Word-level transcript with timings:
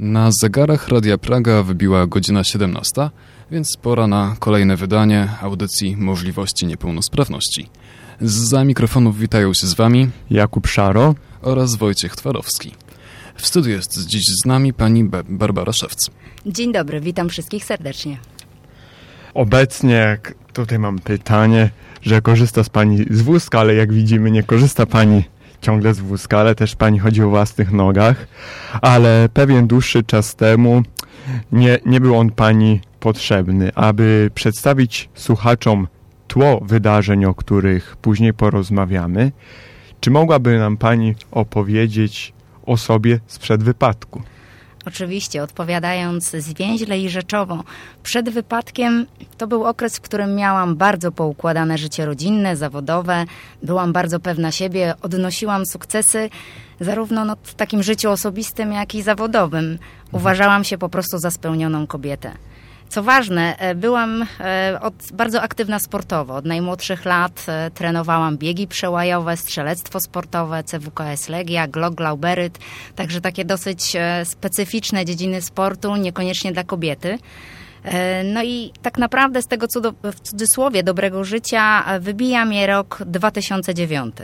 Na 0.00 0.30
zegarach 0.32 0.88
Radia 0.88 1.18
Praga 1.18 1.62
wybiła 1.62 2.06
godzina 2.06 2.44
17, 2.44 3.10
więc 3.50 3.76
pora 3.76 4.06
na 4.06 4.36
kolejne 4.38 4.76
wydanie 4.76 5.28
audycji 5.40 5.96
Możliwości 5.96 6.66
Niepełnosprawności. 6.66 7.68
Za 8.20 8.64
mikrofonów 8.64 9.18
witają 9.18 9.54
się 9.54 9.66
z 9.66 9.74
Wami 9.74 10.10
Jakub 10.30 10.66
Szaro 10.66 11.14
oraz 11.42 11.76
Wojciech 11.76 12.16
Twarowski. 12.16 12.74
W 13.34 13.46
studiu 13.46 13.70
jest 13.70 14.06
dziś 14.06 14.24
z 14.42 14.46
nami 14.46 14.72
pani 14.72 15.04
Be 15.04 15.24
Barbara 15.28 15.72
Szewc. 15.72 16.10
Dzień 16.46 16.72
dobry, 16.72 17.00
witam 17.00 17.28
wszystkich 17.28 17.64
serdecznie. 17.64 18.18
Obecnie 19.34 20.18
tutaj 20.52 20.78
mam 20.78 20.98
pytanie, 20.98 21.70
że 22.02 22.22
korzysta 22.22 22.64
z 22.64 22.68
pani 22.68 23.04
z 23.10 23.22
wózka, 23.22 23.60
ale 23.60 23.74
jak 23.74 23.92
widzimy 23.92 24.30
nie 24.30 24.42
korzysta 24.42 24.86
pani 24.86 25.24
ciągle 25.60 25.94
z 25.94 26.00
wózka, 26.00 26.38
ale 26.38 26.54
też 26.54 26.76
pani 26.76 26.98
chodzi 26.98 27.22
o 27.22 27.28
własnych 27.28 27.72
nogach, 27.72 28.26
ale 28.82 29.28
pewien 29.34 29.66
dłuższy 29.66 30.02
czas 30.02 30.36
temu 30.36 30.82
nie, 31.52 31.78
nie 31.86 32.00
był 32.00 32.16
on 32.16 32.30
pani 32.30 32.80
potrzebny, 33.00 33.70
aby 33.74 34.30
przedstawić 34.34 35.08
słuchaczom 35.14 35.88
tło 36.28 36.60
wydarzeń, 36.64 37.24
o 37.24 37.34
których 37.34 37.96
później 37.96 38.34
porozmawiamy. 38.34 39.32
Czy 40.00 40.10
mogłaby 40.10 40.58
nam 40.58 40.76
pani 40.76 41.14
opowiedzieć 41.30 42.32
o 42.66 42.76
sobie 42.76 43.20
sprzed 43.26 43.62
wypadku? 43.62 44.22
Oczywiście, 44.86 45.42
odpowiadając 45.42 46.30
zwięźle 46.30 46.98
i 46.98 47.08
rzeczowo, 47.08 47.64
przed 48.02 48.30
wypadkiem 48.30 49.06
to 49.38 49.46
był 49.46 49.64
okres, 49.64 49.96
w 49.96 50.00
którym 50.00 50.34
miałam 50.34 50.76
bardzo 50.76 51.12
poukładane 51.12 51.78
życie 51.78 52.06
rodzinne, 52.06 52.56
zawodowe, 52.56 53.24
byłam 53.62 53.92
bardzo 53.92 54.20
pewna 54.20 54.52
siebie, 54.52 54.94
odnosiłam 55.02 55.66
sukcesy 55.66 56.30
zarówno 56.80 57.24
no, 57.24 57.36
w 57.42 57.54
takim 57.54 57.82
życiu 57.82 58.10
osobistym, 58.10 58.72
jak 58.72 58.94
i 58.94 59.02
zawodowym. 59.02 59.78
Uważałam 60.12 60.64
się 60.64 60.78
po 60.78 60.88
prostu 60.88 61.18
za 61.18 61.30
spełnioną 61.30 61.86
kobietę. 61.86 62.32
Co 62.90 63.02
ważne, 63.02 63.56
e, 63.58 63.74
byłam 63.74 64.26
e, 64.40 64.78
od, 64.82 64.94
bardzo 65.12 65.42
aktywna 65.42 65.78
sportowo. 65.78 66.34
Od 66.34 66.44
najmłodszych 66.44 67.04
lat 67.04 67.46
e, 67.48 67.70
trenowałam 67.70 68.38
biegi 68.38 68.66
przełajowe, 68.66 69.36
strzelectwo 69.36 70.00
sportowe, 70.00 70.64
CWKS 70.64 71.28
Legia, 71.28 71.68
Glock 71.68 71.94
Glauberyt, 71.94 72.58
także 72.96 73.20
takie 73.20 73.44
dosyć 73.44 73.96
specyficzne 74.24 75.04
dziedziny 75.04 75.42
sportu, 75.42 75.96
niekoniecznie 75.96 76.52
dla 76.52 76.64
kobiety. 76.64 77.18
No 78.24 78.42
i 78.44 78.72
tak 78.82 78.98
naprawdę 78.98 79.42
z 79.42 79.46
tego 79.46 79.66
w 80.02 80.20
cudzysłowie 80.20 80.82
dobrego 80.82 81.24
życia 81.24 81.84
wybija 82.00 82.44
mnie 82.44 82.66
rok 82.66 83.02
2009. 83.06 84.14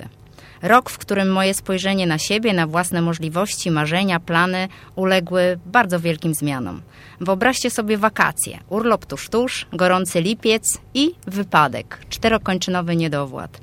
Rok, 0.63 0.91
w 0.91 0.99
którym 0.99 1.33
moje 1.33 1.55
spojrzenie 1.55 2.07
na 2.07 2.19
siebie, 2.19 2.53
na 2.53 2.67
własne 2.67 3.03
możliwości, 3.03 3.71
marzenia, 3.71 4.21
plany 4.21 4.69
uległy 4.97 5.59
bardzo 5.67 6.01
wielkim 6.01 6.35
zmianom. 6.35 6.83
Wyobraźcie 7.21 7.71
sobie 7.71 7.99
wakacje, 7.99 8.59
urlop 8.69 9.07
tuż 9.07 9.29
tuż, 9.29 9.67
gorący 9.73 10.21
lipiec 10.21 10.79
i 10.95 11.15
wypadek, 11.27 11.99
czterokończynowy 12.09 12.97
niedowład. 12.97 13.61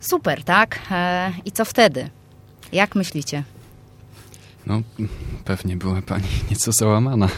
Super, 0.00 0.44
tak? 0.44 0.78
E, 0.90 1.32
I 1.44 1.52
co 1.52 1.64
wtedy? 1.64 2.10
Jak 2.72 2.94
myślicie? 2.94 3.42
No, 4.66 4.82
pewnie 5.44 5.76
była 5.76 6.02
pani 6.02 6.28
nieco 6.50 6.72
załamana. 6.72 7.28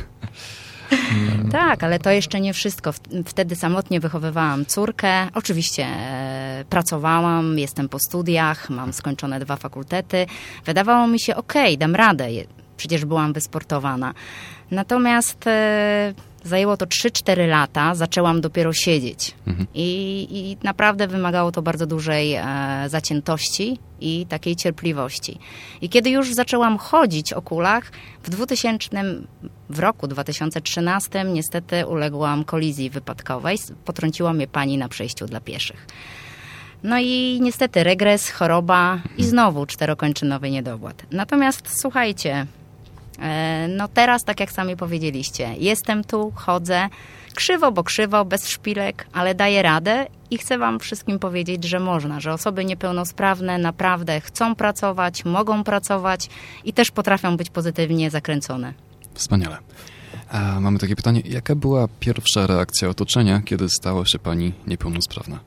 Tak, 1.53 1.83
ale 1.85 1.99
to 1.99 2.11
jeszcze 2.11 2.41
nie 2.41 2.53
wszystko. 2.53 2.93
Wtedy 3.25 3.57
samotnie 3.57 4.01
wychowywałam 4.01 4.67
córkę. 4.67 5.29
Oczywiście 5.35 5.87
e, 5.87 6.65
pracowałam, 6.71 7.59
jestem 7.59 7.89
po 7.89 7.99
studiach, 7.99 8.71
mam 8.71 8.93
skończone 8.93 9.41
dwa 9.41 9.57
fakultety. 9.57 10.27
Wydawało 10.65 11.07
mi 11.07 11.21
się, 11.21 11.37
okej, 11.37 11.75
okay, 11.75 11.77
dam 11.77 11.95
radę, 11.95 12.29
przecież 12.77 13.05
byłam 13.05 13.33
wysportowana. 13.33 14.15
Natomiast 14.71 15.47
e, 15.47 16.15
zajęło 16.45 16.77
to 16.77 16.87
3-4 16.87 17.49
lata, 17.49 17.95
zaczęłam 17.95 18.41
dopiero 18.41 18.73
siedzieć. 18.73 19.35
Mhm. 19.47 19.67
I, 19.75 20.29
I, 20.31 20.57
naprawdę 20.67 21.09
wymagało 21.09 21.53
to 21.53 21.63
bardzo 21.63 21.87
dużej 21.87 22.35
e, 22.35 22.45
zaciętości 22.87 23.79
i 24.01 24.27
takiej 24.29 24.57
cierpliwości. 24.57 25.39
I 25.81 25.89
kiedy 25.89 26.11
już 26.11 26.35
zaczęłam 26.35 26.79
chodzić 26.79 27.33
o 27.33 27.43
kulach, 27.43 27.93
w 28.23 28.31
2000, 28.31 29.05
w 29.71 29.79
roku 29.79 30.07
2013 30.07 31.25
niestety 31.25 31.87
uległam 31.87 32.45
kolizji 32.45 32.91
wypadkowej. 32.91 33.59
Potrąciła 33.85 34.33
mnie 34.33 34.47
pani 34.47 34.79
na 34.79 34.89
przejściu 34.89 35.27
dla 35.27 35.41
pieszych. 35.41 35.87
No 36.83 36.99
i 36.99 37.39
niestety 37.43 37.85
regres, 37.85 38.31
choroba 38.31 38.95
i 38.95 39.11
mhm. 39.11 39.29
znowu 39.29 39.67
czterokończynowy 39.67 40.51
niedowład. 40.51 41.03
Natomiast 41.11 41.81
słuchajcie, 41.81 42.47
no 43.69 43.89
teraz, 43.89 44.25
tak 44.25 44.41
jak 44.41 44.53
sami 44.53 44.77
powiedzieliście, 44.77 45.55
jestem 45.59 46.05
tu, 46.05 46.33
chodzę, 46.35 46.89
krzywo, 47.35 47.73
bo 47.73 47.85
krzywo, 47.85 48.25
bez 48.25 48.49
szpilek, 48.49 49.07
ale 49.13 49.35
daję 49.35 49.63
radę 49.63 50.07
i 50.31 50.39
chcę 50.39 50.59
Wam 50.59 50.79
wszystkim 50.79 51.19
powiedzieć, 51.19 51.65
że 51.65 51.81
można, 51.81 52.21
że 52.21 52.33
osoby 52.33 52.65
niepełnosprawne 52.65 53.59
naprawdę 53.59 54.21
chcą 54.21 54.55
pracować, 54.55 55.25
mogą 55.25 55.65
pracować 55.65 56.29
i 56.65 56.73
też 56.73 56.91
potrafią 56.91 57.37
być 57.37 57.51
pozytywnie 57.51 58.11
zakręcone. 58.11 58.75
Wspaniale. 59.15 59.59
A 60.31 60.61
mamy 60.61 60.79
takie 60.79 60.97
pytanie, 60.97 61.23
jaka 61.25 61.55
była 61.55 61.89
pierwsza 62.01 62.47
reakcja 62.47 62.89
otoczenia, 62.89 63.43
kiedy 63.45 63.69
stała 63.69 64.07
się 64.07 64.19
Pani 64.19 64.53
niepełnosprawna? 64.67 65.39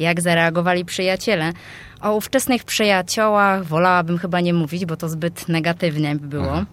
Jak 0.00 0.20
zareagowali 0.20 0.84
przyjaciele? 0.84 1.52
O 2.00 2.14
ówczesnych 2.14 2.64
przyjaciołach 2.64 3.64
wolałabym 3.64 4.18
chyba 4.18 4.40
nie 4.40 4.54
mówić, 4.54 4.86
bo 4.86 4.96
to 4.96 5.08
zbyt 5.08 5.48
negatywnie 5.48 6.16
by 6.16 6.26
było. 6.28 6.52
Aha. 6.52 6.64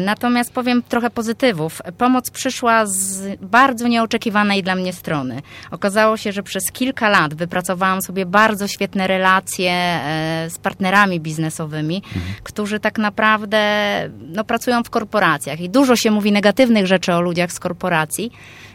Natomiast 0.00 0.52
powiem 0.52 0.82
trochę 0.82 1.10
pozytywów. 1.10 1.82
Pomoc 1.98 2.30
przyszła 2.30 2.86
z 2.86 3.22
bardzo 3.40 3.88
nieoczekiwanej 3.88 4.62
dla 4.62 4.74
mnie 4.74 4.92
strony. 4.92 5.42
Okazało 5.70 6.16
się, 6.16 6.32
że 6.32 6.42
przez 6.42 6.72
kilka 6.72 7.08
lat 7.08 7.34
wypracowałam 7.34 8.02
sobie 8.02 8.26
bardzo 8.26 8.68
świetne 8.68 9.06
relacje 9.06 9.70
e, 9.70 10.46
z 10.50 10.58
partnerami 10.58 11.20
biznesowymi, 11.20 11.96
mhm. 11.96 12.34
którzy 12.42 12.80
tak 12.80 12.98
naprawdę 12.98 13.60
no, 14.20 14.44
pracują 14.44 14.84
w 14.84 14.90
korporacjach 14.90 15.60
i 15.60 15.70
dużo 15.70 15.96
się 15.96 16.10
mówi 16.10 16.32
negatywnych 16.32 16.86
rzeczy 16.86 17.12
o 17.12 17.20
ludziach 17.20 17.52
z 17.52 17.58
korporacji. 17.58 18.32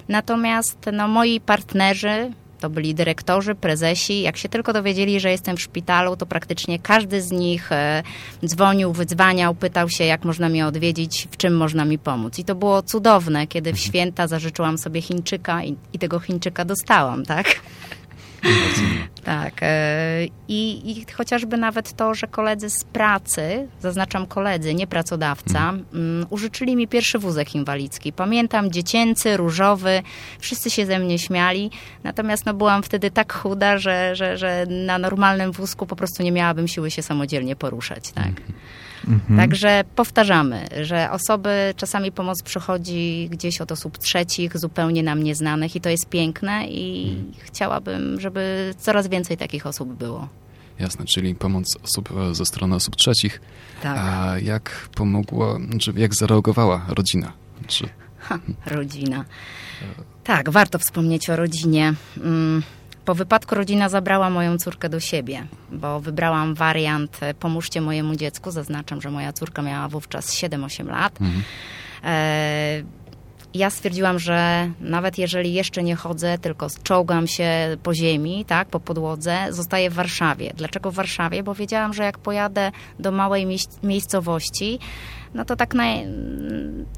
Natomiast 0.09 0.89
no, 0.93 1.07
moi 1.07 1.39
partnerzy, 1.39 2.31
to 2.59 2.69
byli 2.69 2.95
dyrektorzy, 2.95 3.55
prezesi. 3.55 4.21
Jak 4.21 4.37
się 4.37 4.49
tylko 4.49 4.73
dowiedzieli, 4.73 5.19
że 5.19 5.31
jestem 5.31 5.57
w 5.57 5.61
szpitalu, 5.61 6.15
to 6.15 6.25
praktycznie 6.25 6.79
każdy 6.79 7.21
z 7.21 7.31
nich 7.31 7.71
e, 7.71 8.03
dzwonił, 8.45 8.93
wydzwaniał, 8.93 9.55
pytał 9.55 9.89
się, 9.89 10.03
jak 10.03 10.25
można 10.25 10.49
mnie 10.49 10.67
odwiedzić, 10.67 11.27
w 11.31 11.37
czym 11.37 11.57
można 11.57 11.85
mi 11.85 11.97
pomóc. 11.99 12.39
I 12.39 12.43
to 12.43 12.55
było 12.55 12.81
cudowne, 12.81 13.47
kiedy 13.47 13.73
w 13.73 13.79
święta 13.79 14.27
zażyczyłam 14.27 14.77
sobie 14.77 15.01
Chińczyka 15.01 15.63
i, 15.63 15.75
i 15.93 15.99
tego 15.99 16.19
Chińczyka 16.19 16.65
dostałam, 16.65 17.25
tak? 17.25 17.61
Tak. 19.23 19.53
E, 19.61 20.25
I, 20.47 20.91
I, 20.91 21.05
chociażby 21.13 21.57
nawet 21.57 21.95
to, 21.95 22.13
że 22.13 22.27
koledzy 22.27 22.69
z 22.69 22.83
pracy, 22.83 23.67
zaznaczam 23.81 24.27
koledzy, 24.27 24.73
nie 24.73 24.87
pracodawca, 24.87 25.59
mhm. 25.69 25.85
mm. 25.93 26.27
użyczyli 26.29 26.75
mi 26.75 26.87
pierwszy 26.87 27.19
wózek 27.19 27.55
inwalidzki. 27.55 28.13
Pamiętam 28.13 28.71
dziecięcy, 28.71 29.37
różowy, 29.37 30.01
wszyscy 30.39 30.69
się 30.69 30.85
ze 30.85 30.99
mnie 30.99 31.19
śmiali, 31.19 31.71
natomiast 32.03 32.45
no, 32.45 32.53
byłam 32.53 32.83
wtedy 32.83 33.11
tak 33.11 33.33
chuda, 33.33 33.77
że, 33.77 34.15
że, 34.15 34.37
że 34.37 34.65
na 34.69 34.97
normalnym 34.97 35.51
wózku 35.51 35.85
po 35.85 35.95
prostu 35.95 36.23
nie 36.23 36.31
miałabym 36.31 36.67
siły 36.67 36.91
się 36.91 37.01
samodzielnie 37.01 37.55
poruszać. 37.55 38.11
Tak. 38.11 38.27
Mhm. 38.27 38.53
Mhm. 39.07 39.39
Także 39.39 39.83
powtarzamy, 39.95 40.67
że 40.81 41.11
osoby, 41.11 41.73
czasami 41.77 42.11
pomoc 42.11 42.43
przychodzi 42.43 43.27
gdzieś 43.31 43.61
od 43.61 43.71
osób 43.71 43.97
trzecich, 43.97 44.57
zupełnie 44.57 45.03
nam 45.03 45.23
nieznanych 45.23 45.75
i 45.75 45.81
to 45.81 45.89
jest 45.89 46.09
piękne 46.09 46.67
i 46.67 47.09
mhm. 47.09 47.33
chciałabym, 47.43 48.19
żeby 48.19 48.73
coraz 48.77 49.07
więcej 49.07 49.37
takich 49.37 49.65
osób 49.65 49.93
było. 49.93 50.27
Jasne, 50.79 51.05
czyli 51.05 51.35
pomoc 51.35 51.77
osób 51.83 52.09
e, 52.11 52.35
ze 52.35 52.45
strony 52.45 52.75
osób 52.75 52.95
trzecich. 52.95 53.41
Tak. 53.81 53.97
A 53.97 54.39
jak 54.39 54.89
pomogła, 54.95 55.59
czy 55.79 55.93
jak 55.95 56.15
zareagowała 56.15 56.85
rodzina? 56.87 57.33
Czy... 57.67 57.89
Ha, 58.19 58.39
rodzina. 58.65 59.25
Tak, 60.23 60.49
warto 60.49 60.79
wspomnieć 60.79 61.29
o 61.29 61.35
rodzinie. 61.35 61.93
Mm, 62.17 62.63
po 63.07 63.15
wypadku 63.15 63.55
rodzina 63.55 63.89
zabrała 63.89 64.29
moją 64.29 64.57
córkę 64.57 64.89
do 64.89 64.99
siebie, 64.99 65.47
bo 65.71 65.99
wybrałam 65.99 66.55
wariant 66.55 67.17
e, 67.21 67.33
pomóżcie 67.33 67.81
mojemu 67.81 68.15
dziecku. 68.15 68.51
Zaznaczam, 68.51 69.01
że 69.01 69.11
moja 69.11 69.33
córka 69.33 69.61
miała 69.61 69.87
wówczas 69.87 70.33
7-8 70.33 70.87
lat. 70.87 71.21
Mhm. 71.21 71.43
E 72.03 72.83
ja 73.53 73.69
stwierdziłam, 73.69 74.19
że 74.19 74.69
nawet 74.81 75.17
jeżeli 75.17 75.53
jeszcze 75.53 75.83
nie 75.83 75.95
chodzę, 75.95 76.37
tylko 76.37 76.67
czołgam 76.83 77.27
się 77.27 77.77
po 77.83 77.93
ziemi, 77.93 78.45
tak, 78.45 78.67
po 78.67 78.79
podłodze, 78.79 79.37
zostaję 79.49 79.89
w 79.89 79.93
Warszawie. 79.93 80.53
Dlaczego 80.55 80.91
w 80.91 80.95
Warszawie? 80.95 81.43
Bo 81.43 81.55
wiedziałam, 81.55 81.93
że 81.93 82.03
jak 82.03 82.17
pojadę 82.17 82.71
do 82.99 83.11
małej 83.11 83.47
miejscowości, 83.83 84.79
no 85.33 85.45
to 85.45 85.55
tak 85.55 85.73
naj... 85.73 86.07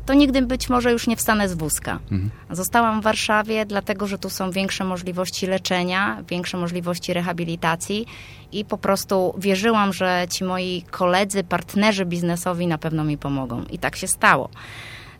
to 0.05 0.13
nigdy 0.13 0.41
być 0.41 0.69
może 0.69 0.91
już 0.91 1.07
nie 1.07 1.15
wstanę 1.15 1.49
z 1.49 1.53
wózka. 1.53 1.99
Mhm. 2.11 2.29
Zostałam 2.51 3.01
w 3.01 3.03
Warszawie, 3.03 3.65
dlatego 3.65 4.07
że 4.07 4.17
tu 4.17 4.29
są 4.29 4.51
większe 4.51 4.83
możliwości 4.83 5.47
leczenia, 5.47 6.23
większe 6.29 6.57
możliwości 6.57 7.13
rehabilitacji 7.13 8.05
i 8.51 8.65
po 8.65 8.77
prostu 8.77 9.33
wierzyłam, 9.37 9.93
że 9.93 10.25
ci 10.29 10.43
moi 10.43 10.83
koledzy, 10.91 11.43
partnerzy 11.43 12.05
biznesowi 12.05 12.67
na 12.67 12.77
pewno 12.77 13.03
mi 13.03 13.17
pomogą. 13.17 13.63
I 13.63 13.79
tak 13.79 13.95
się 13.95 14.07
stało. 14.07 14.49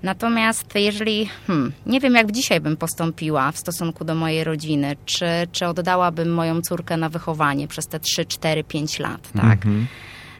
Natomiast 0.04 0.76
jeżeli, 0.76 1.30
hmm, 1.48 1.72
nie 1.86 2.00
wiem 2.00 2.16
jak 2.16 2.32
dzisiaj 2.32 2.62
bym 2.62 2.78
postąpiła 2.78 3.52
w 3.52 3.58
stosunku 3.58 4.06
do 4.06 4.16
mojej 4.16 4.44
rodziny, 4.44 4.96
czy, 5.06 5.26
czy 5.52 5.68
oddałabym 5.68 6.34
moją 6.34 6.62
córkę 6.62 6.98
na 6.98 7.10
wychowanie 7.10 7.68
przez 7.68 7.88
te 7.88 8.00
3, 8.00 8.26
4, 8.26 8.64
5 8.64 9.00
lat, 9.00 9.32
tak? 9.36 9.66
Mm 9.66 9.88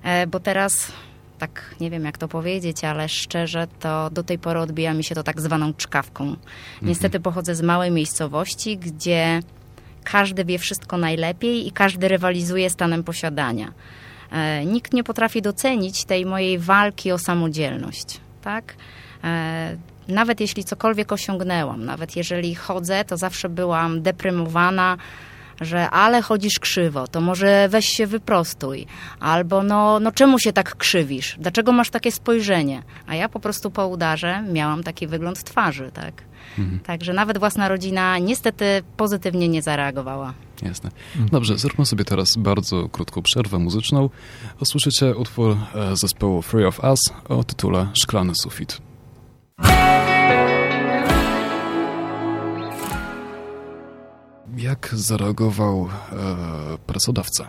-hmm. 0.04 0.28
Bo 0.28 0.40
teraz 0.40 0.92
tak 1.40 1.76
nie 1.80 1.90
wiem 1.90 2.06
jak 2.06 2.18
to 2.18 2.28
powiedzieć, 2.28 2.84
ale 2.84 3.10
szczerze 3.10 3.68
to 3.80 4.10
do 4.10 4.24
tej 4.24 4.40
pory 4.40 4.60
odbija 4.60 4.94
mi 4.94 5.04
się 5.04 5.16
to 5.16 5.24
tak 5.24 5.42
zwaną 5.42 5.74
czkawką. 5.74 6.24
Mhm. 6.24 6.38
Niestety 6.82 7.20
pochodzę 7.20 7.56
z 7.56 7.62
małej 7.62 7.92
miejscowości, 7.92 8.78
gdzie 8.78 9.40
każdy 10.04 10.46
wie 10.46 10.60
wszystko 10.60 10.98
najlepiej 10.98 11.68
i 11.68 11.72
każdy 11.72 12.08
rywalizuje 12.08 12.70
stanem 12.70 13.04
posiadania. 13.04 13.74
E, 14.32 14.66
nikt 14.66 14.94
nie 14.94 15.04
potrafi 15.04 15.42
docenić 15.42 16.06
tej 16.06 16.26
mojej 16.26 16.60
walki 16.60 17.12
o 17.12 17.18
samodzielność, 17.18 18.20
tak? 18.42 18.76
E, 19.24 19.78
nawet 20.08 20.42
jeśli 20.42 20.64
cokolwiek 20.64 21.12
osiągnęłam, 21.12 21.86
nawet 21.86 22.16
jeżeli 22.16 22.56
chodzę, 22.56 23.06
to 23.06 23.18
zawsze 23.18 23.50
byłam 23.50 24.02
deprymowana, 24.02 24.98
że 25.62 25.90
ale 25.90 26.22
chodzisz 26.22 26.60
krzywo, 26.60 27.08
to 27.08 27.22
może 27.22 27.68
weź 27.70 27.86
się 27.90 28.08
wyprostuj. 28.08 28.86
Albo 29.20 29.64
no, 29.64 30.00
no 30.00 30.12
czemu 30.12 30.40
się 30.40 30.54
tak 30.54 30.76
krzywisz? 30.76 31.36
Dlaczego 31.40 31.72
masz 31.72 31.90
takie 31.90 32.12
spojrzenie? 32.12 32.84
A 33.08 33.16
ja 33.16 33.30
po 33.30 33.40
prostu 33.40 33.72
po 33.72 33.88
udarze 33.88 34.44
miałam 34.54 34.84
taki 34.84 35.08
wygląd 35.08 35.44
twarzy, 35.44 35.92
tak? 35.94 36.24
Mhm. 36.60 36.80
Także 36.80 37.14
nawet 37.14 37.38
własna 37.38 37.70
rodzina 37.70 38.18
niestety 38.18 38.66
pozytywnie 38.98 39.50
nie 39.50 39.62
zareagowała. 39.62 40.34
Jasne. 40.62 40.90
Dobrze, 41.32 41.58
zróbmy 41.58 41.86
sobie 41.86 42.06
teraz 42.06 42.38
bardzo 42.38 42.90
krótką 42.90 43.22
przerwę 43.22 43.60
muzyczną. 43.60 44.10
Usłyszycie 44.62 45.16
utwór 45.16 45.58
e, 45.76 45.96
zespołu 45.96 46.42
Free 46.42 46.66
of 46.66 46.80
Us 46.84 47.00
o 47.30 47.44
tytule 47.44 47.88
Szklany 47.94 48.36
sufit. 48.36 48.82
Jak 54.62 54.90
zareagował 54.94 55.88
e, 56.12 56.78
pracodawca? 56.86 57.48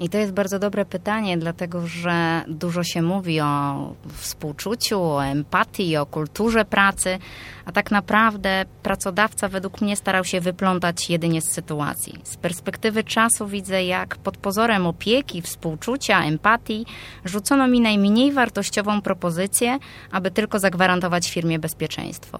I 0.00 0.08
to 0.08 0.18
jest 0.18 0.32
bardzo 0.32 0.58
dobre 0.58 0.84
pytanie, 0.84 1.38
dlatego 1.38 1.86
że 1.86 2.44
dużo 2.48 2.84
się 2.84 3.02
mówi 3.02 3.40
o 3.40 3.74
współczuciu, 4.12 5.02
o 5.02 5.24
empatii, 5.24 5.96
o 5.96 6.06
kulturze 6.06 6.64
pracy, 6.64 7.18
a 7.64 7.72
tak 7.72 7.90
naprawdę 7.90 8.64
pracodawca 8.82 9.48
według 9.48 9.80
mnie 9.80 9.96
starał 9.96 10.24
się 10.24 10.40
wyplątać 10.40 11.10
jedynie 11.10 11.40
z 11.42 11.52
sytuacji. 11.52 12.20
Z 12.24 12.36
perspektywy 12.36 13.04
czasu 13.04 13.46
widzę, 13.46 13.84
jak 13.84 14.16
pod 14.16 14.36
pozorem 14.36 14.86
opieki, 14.86 15.42
współczucia, 15.42 16.24
empatii 16.24 16.86
rzucono 17.24 17.68
mi 17.68 17.80
najmniej 17.80 18.32
wartościową 18.32 19.02
propozycję, 19.02 19.78
aby 20.12 20.30
tylko 20.30 20.58
zagwarantować 20.58 21.30
firmie 21.30 21.58
bezpieczeństwo. 21.58 22.38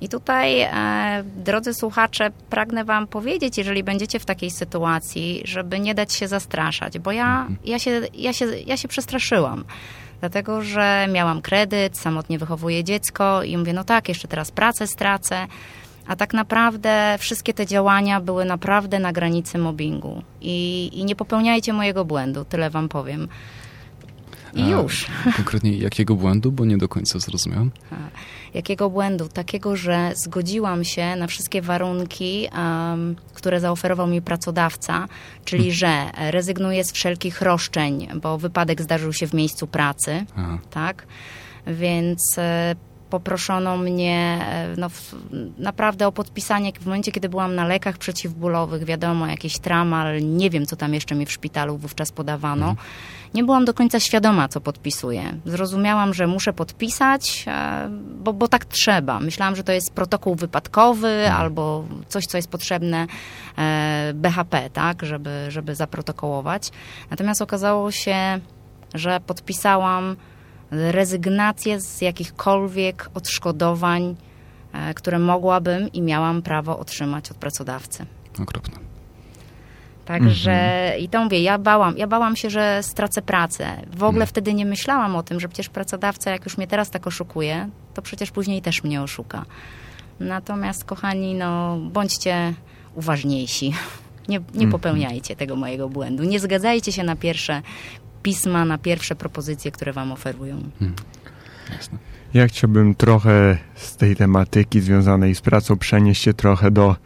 I 0.00 0.08
tutaj, 0.08 0.60
e, 0.60 1.24
drodzy 1.36 1.74
słuchacze, 1.74 2.30
pragnę 2.50 2.84
Wam 2.84 3.06
powiedzieć, 3.06 3.58
jeżeli 3.58 3.84
będziecie 3.84 4.18
w 4.18 4.24
takiej 4.24 4.50
sytuacji, 4.50 5.42
żeby 5.44 5.80
nie 5.80 5.94
dać 5.94 6.12
się 6.12 6.28
zastraszać, 6.28 6.93
bo 7.00 7.12
ja, 7.12 7.40
mhm. 7.40 7.56
ja, 7.64 7.78
się, 7.78 8.00
ja, 8.14 8.32
się, 8.32 8.46
ja 8.66 8.76
się 8.76 8.88
przestraszyłam. 8.88 9.64
Dlatego, 10.20 10.62
że 10.62 11.06
miałam 11.12 11.42
kredyt, 11.42 11.98
samotnie 11.98 12.38
wychowuję 12.38 12.84
dziecko 12.84 13.42
i 13.42 13.56
mówię, 13.56 13.72
no 13.72 13.84
tak, 13.84 14.08
jeszcze 14.08 14.28
teraz 14.28 14.50
pracę 14.50 14.86
stracę. 14.86 15.46
A 16.06 16.16
tak 16.16 16.34
naprawdę 16.34 17.16
wszystkie 17.18 17.54
te 17.54 17.66
działania 17.66 18.20
były 18.20 18.44
naprawdę 18.44 18.98
na 18.98 19.12
granicy 19.12 19.58
mobbingu. 19.58 20.22
I, 20.40 20.90
i 20.92 21.04
nie 21.04 21.16
popełniajcie 21.16 21.72
mojego 21.72 22.04
błędu, 22.04 22.44
tyle 22.44 22.70
wam 22.70 22.88
powiem. 22.88 23.28
I 24.54 24.68
już. 24.68 25.06
Konkretnie 25.36 25.76
jakiego 25.76 26.14
błędu, 26.14 26.52
bo 26.52 26.64
nie 26.64 26.78
do 26.78 26.88
końca 26.88 27.18
zrozumiałam. 27.18 27.70
Jakiego 28.54 28.90
błędu? 28.90 29.28
Takiego, 29.28 29.76
że 29.76 30.12
zgodziłam 30.14 30.84
się 30.84 31.16
na 31.16 31.26
wszystkie 31.26 31.62
warunki, 31.62 32.48
um, 32.56 33.16
które 33.34 33.60
zaoferował 33.60 34.06
mi 34.06 34.22
pracodawca, 34.22 35.08
czyli 35.44 35.72
hmm. 35.72 35.76
że 35.76 36.30
rezygnuję 36.30 36.84
z 36.84 36.92
wszelkich 36.92 37.42
roszczeń, 37.42 38.08
bo 38.22 38.38
wypadek 38.38 38.82
zdarzył 38.82 39.12
się 39.12 39.26
w 39.26 39.34
miejscu 39.34 39.66
pracy, 39.66 40.24
Aha. 40.36 40.58
tak? 40.70 41.06
Więc 41.66 42.38
e, 42.38 42.74
poproszono 43.10 43.76
mnie 43.76 44.46
e, 44.48 44.74
no, 44.78 44.90
naprawdę 45.58 46.06
o 46.06 46.12
podpisanie 46.12 46.72
w 46.80 46.86
momencie, 46.86 47.12
kiedy 47.12 47.28
byłam 47.28 47.54
na 47.54 47.66
lekach 47.66 47.98
przeciwbólowych, 47.98 48.84
wiadomo, 48.84 49.26
jakiś 49.26 49.58
tramal, 49.58 50.22
nie 50.22 50.50
wiem, 50.50 50.66
co 50.66 50.76
tam 50.76 50.94
jeszcze 50.94 51.14
mi 51.14 51.26
w 51.26 51.32
szpitalu 51.32 51.76
wówczas 51.76 52.12
podawano. 52.12 52.68
Mhm. 52.70 52.86
Nie 53.34 53.44
byłam 53.44 53.64
do 53.64 53.74
końca 53.74 54.00
świadoma, 54.00 54.48
co 54.48 54.60
podpisuję. 54.60 55.36
Zrozumiałam, 55.44 56.14
że 56.14 56.26
muszę 56.26 56.52
podpisać, 56.52 57.44
e, 57.48 57.88
bo, 58.18 58.32
bo 58.32 58.48
tak 58.48 58.64
trzeba. 58.64 59.20
Myślałam, 59.20 59.56
że 59.56 59.64
to 59.64 59.72
jest 59.72 59.92
protokół 59.92 60.34
wypadkowy 60.34 61.08
mhm. 61.08 61.40
albo 61.40 61.84
coś, 62.08 62.26
co 62.26 62.38
jest 62.38 62.48
potrzebne 62.48 63.06
e, 63.58 64.12
BHP, 64.14 64.70
tak, 64.70 65.06
żeby, 65.06 65.46
żeby 65.48 65.74
zaprotokołować. 65.74 66.70
Natomiast 67.10 67.42
okazało 67.42 67.90
się, 67.90 68.40
że 68.94 69.20
podpisałam 69.20 70.16
rezygnację 70.70 71.80
z 71.80 72.00
jakichkolwiek 72.00 73.10
odszkodowań, 73.14 74.16
e, 74.72 74.94
które 74.94 75.18
mogłabym 75.18 75.92
i 75.92 76.02
miałam 76.02 76.42
prawo 76.42 76.78
otrzymać 76.78 77.30
od 77.30 77.36
pracodawcy. 77.36 78.06
Okropne. 78.42 78.93
Także 80.04 80.52
mhm. 80.52 81.00
i 81.00 81.08
to 81.08 81.24
mówię, 81.24 81.42
ja 81.42 81.58
bałam, 81.58 81.98
ja 81.98 82.06
bałam 82.06 82.36
się, 82.36 82.50
że 82.50 82.82
stracę 82.82 83.22
pracę. 83.22 83.66
W 83.90 84.02
ogóle 84.02 84.22
mhm. 84.22 84.26
wtedy 84.26 84.54
nie 84.54 84.66
myślałam 84.66 85.16
o 85.16 85.22
tym, 85.22 85.40
że 85.40 85.48
przecież 85.48 85.68
pracodawca, 85.68 86.30
jak 86.30 86.44
już 86.44 86.58
mnie 86.58 86.66
teraz 86.66 86.90
tak 86.90 87.06
oszukuje, 87.06 87.68
to 87.94 88.02
przecież 88.02 88.30
później 88.30 88.62
też 88.62 88.84
mnie 88.84 89.02
oszuka. 89.02 89.44
Natomiast, 90.20 90.84
kochani, 90.84 91.34
no 91.34 91.78
bądźcie 91.78 92.54
uważniejsi. 92.94 93.72
Nie, 94.28 94.38
nie 94.38 94.44
mhm. 94.44 94.70
popełniajcie 94.70 95.36
tego 95.36 95.56
mojego 95.56 95.88
błędu. 95.88 96.24
Nie 96.24 96.40
zgadzajcie 96.40 96.92
się 96.92 97.04
na 97.04 97.16
pierwsze 97.16 97.62
pisma 98.22 98.64
na 98.64 98.78
pierwsze 98.78 99.14
propozycje, 99.14 99.70
które 99.70 99.92
Wam 99.92 100.12
oferują. 100.12 100.62
Hmm. 100.78 100.96
Jasne. 101.76 101.98
Ja 102.34 102.46
chciałbym 102.46 102.94
trochę 102.94 103.58
z 103.74 103.96
tej 103.96 104.16
tematyki 104.16 104.80
związanej 104.80 105.34
z 105.34 105.40
pracą 105.40 105.76
przenieść 105.76 106.22
się 106.22 106.34
trochę 106.34 106.70
do 106.70 106.96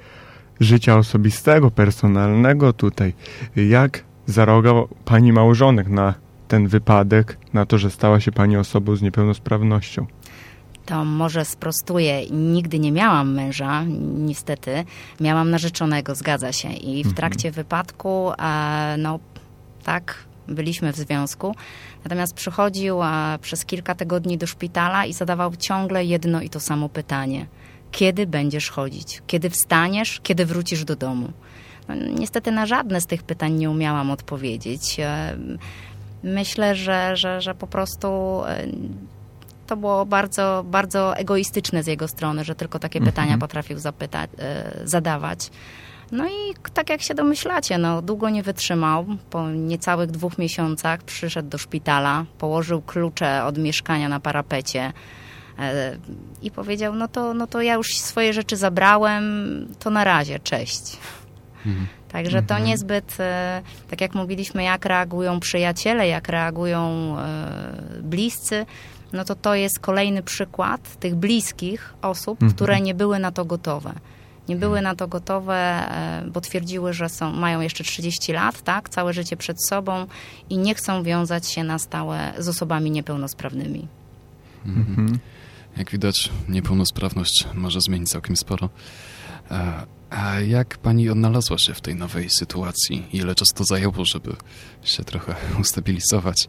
życia 0.61 0.97
osobistego, 0.97 1.71
personalnego 1.71 2.73
tutaj. 2.73 3.15
Jak 3.57 4.05
zareagował 4.27 4.89
Pani 5.05 5.33
małżonek 5.33 5.89
na 5.89 6.15
ten 6.49 6.69
wypadek, 6.69 7.39
na 7.53 7.67
to, 7.67 7.79
że 7.79 7.91
stała 7.91 8.21
się 8.21 8.33
Pani 8.33 8.57
osobą 8.57 8.97
z 8.97 9.03
niepełnosprawnością? 9.03 10.07
To 10.87 11.05
może 11.05 11.45
sprostuję. 11.45 12.31
Nigdy 12.31 12.79
nie 12.79 12.93
miałam 12.93 13.35
męża, 13.35 13.85
niestety. 14.19 14.85
Miałam 15.21 15.51
narzeczonego, 15.51 16.15
zgadza 16.15 16.53
się. 16.53 16.69
I 16.69 16.95
w 17.03 17.07
mhm. 17.07 17.15
trakcie 17.15 17.51
wypadku, 17.51 18.33
no 18.99 19.19
tak, 19.85 20.15
byliśmy 20.49 20.93
w 20.93 20.97
związku. 20.97 21.55
Natomiast 22.05 22.35
przychodził 22.35 22.99
przez 23.41 23.65
kilka 23.65 23.95
tygodni 23.95 24.39
do 24.39 24.47
szpitala 24.47 25.07
i 25.07 25.13
zadawał 25.13 25.57
ciągle 25.57 26.05
jedno 26.05 26.41
i 26.43 26.51
to 26.51 26.61
samo 26.61 26.89
pytanie. 26.89 27.47
Kiedy 27.93 28.27
będziesz 28.27 28.71
chodzić? 28.71 29.23
Kiedy 29.27 29.51
wstaniesz? 29.51 30.21
Kiedy 30.23 30.47
wrócisz 30.47 30.85
do 30.85 30.97
domu? 30.97 31.29
No, 31.89 31.95
niestety 31.95 32.53
na 32.53 32.67
żadne 32.67 33.01
z 33.01 33.07
tych 33.07 33.23
pytań 33.23 33.53
nie 33.53 33.71
umiałam 33.71 34.11
odpowiedzieć. 34.11 35.01
E, 35.01 35.37
myślę, 36.23 36.75
że, 36.75 37.17
że, 37.17 37.41
że 37.41 37.55
po 37.55 37.67
prostu 37.67 38.09
e, 38.47 38.67
to 39.67 39.77
było 39.77 40.07
bardzo, 40.07 40.65
bardzo 40.67 41.17
egoistyczne 41.17 41.83
z 41.83 41.87
jego 41.87 42.09
strony, 42.09 42.45
że 42.45 42.55
tylko 42.55 42.79
takie 42.79 42.99
mhm. 42.99 43.13
pytania 43.13 43.39
potrafił 43.39 43.79
zapytać, 43.79 44.31
e, 44.39 44.73
zadawać. 44.85 45.51
No 46.13 46.27
i 46.27 46.55
tak 46.75 46.91
jak 46.91 47.03
się 47.03 47.15
domyślacie, 47.15 47.79
no, 47.79 48.03
długo 48.03 48.31
nie 48.31 48.43
wytrzymał. 48.43 49.07
Po 49.31 49.51
niecałych 49.51 50.11
dwóch 50.11 50.39
miesiącach 50.39 51.03
przyszedł 51.03 51.49
do 51.49 51.59
szpitala, 51.59 52.25
położył 52.39 52.83
klucze 52.83 53.45
od 53.45 53.59
mieszkania 53.59 54.09
na 54.09 54.21
parapecie 54.21 54.93
i 56.43 56.51
powiedział, 56.51 56.95
no 56.95 57.09
to, 57.09 57.35
no 57.35 57.47
to 57.47 57.63
ja 57.63 57.75
już 57.75 57.99
swoje 57.99 58.33
rzeczy 58.33 58.57
zabrałem, 58.57 59.25
to 59.79 59.91
na 59.91 60.05
razie, 60.05 60.39
cześć. 60.39 60.97
Mhm. 61.67 61.87
Także 62.09 62.43
to 62.43 62.55
mhm. 62.55 62.65
niezbyt, 62.65 63.17
e, 63.21 63.63
tak 63.91 64.01
jak 64.01 64.15
mówiliśmy, 64.15 64.63
jak 64.63 64.85
reagują 64.85 65.41
przyjaciele, 65.41 66.09
jak 66.09 66.29
reagują 66.29 67.15
e, 67.19 68.03
bliscy, 68.03 68.67
no 69.13 69.25
to 69.25 69.35
to 69.35 69.55
jest 69.55 69.81
kolejny 69.81 70.23
przykład 70.23 70.97
tych 71.01 71.15
bliskich 71.15 71.95
osób, 72.03 72.43
mhm. 72.43 72.53
które 72.57 72.81
nie 72.81 72.95
były 72.95 73.19
na 73.19 73.33
to 73.33 73.45
gotowe. 73.45 73.93
Nie 74.49 74.57
były 74.57 74.83
na 74.83 74.95
to 74.95 75.09
gotowe, 75.09 75.55
e, 75.55 76.25
bo 76.31 76.41
twierdziły, 76.41 76.93
że 76.93 77.09
są, 77.09 77.33
mają 77.33 77.61
jeszcze 77.61 77.85
30 77.85 78.33
lat, 78.33 78.63
tak, 78.63 78.89
całe 78.89 79.13
życie 79.13 79.37
przed 79.37 79.65
sobą 79.65 80.07
i 80.51 80.59
nie 80.59 80.75
chcą 80.75 81.03
wiązać 81.03 81.49
się 81.49 81.65
na 81.65 81.79
stałe 81.79 82.33
z 82.39 82.49
osobami 82.49 82.91
niepełnosprawnymi. 82.91 83.89
Mhm. 84.67 85.19
Jak 85.79 85.91
widać, 85.91 86.31
niepełnosprawność 86.49 87.47
może 87.55 87.81
zmienić 87.81 88.11
całkiem 88.11 88.37
sporo. 88.37 88.69
A 90.11 90.41
jak 90.41 90.79
pani 90.79 91.11
odnalazła 91.11 91.59
się 91.59 91.75
w 91.75 91.81
tej 91.81 91.95
nowej 91.95 92.31
sytuacji? 92.31 93.07
Ile 93.13 93.35
czasu 93.35 93.55
to 93.55 93.65
zajęło, 93.65 94.05
żeby 94.05 94.37
się 94.83 95.05
trochę 95.05 95.35
ustabilizować? 95.61 96.49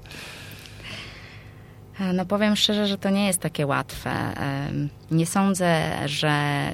No 2.13 2.25
powiem 2.25 2.55
szczerze, 2.55 2.87
że 2.87 2.97
to 2.97 3.09
nie 3.09 3.27
jest 3.27 3.39
takie 3.39 3.65
łatwe. 3.65 4.33
Nie 5.11 5.25
sądzę, 5.25 5.91
że 6.05 6.73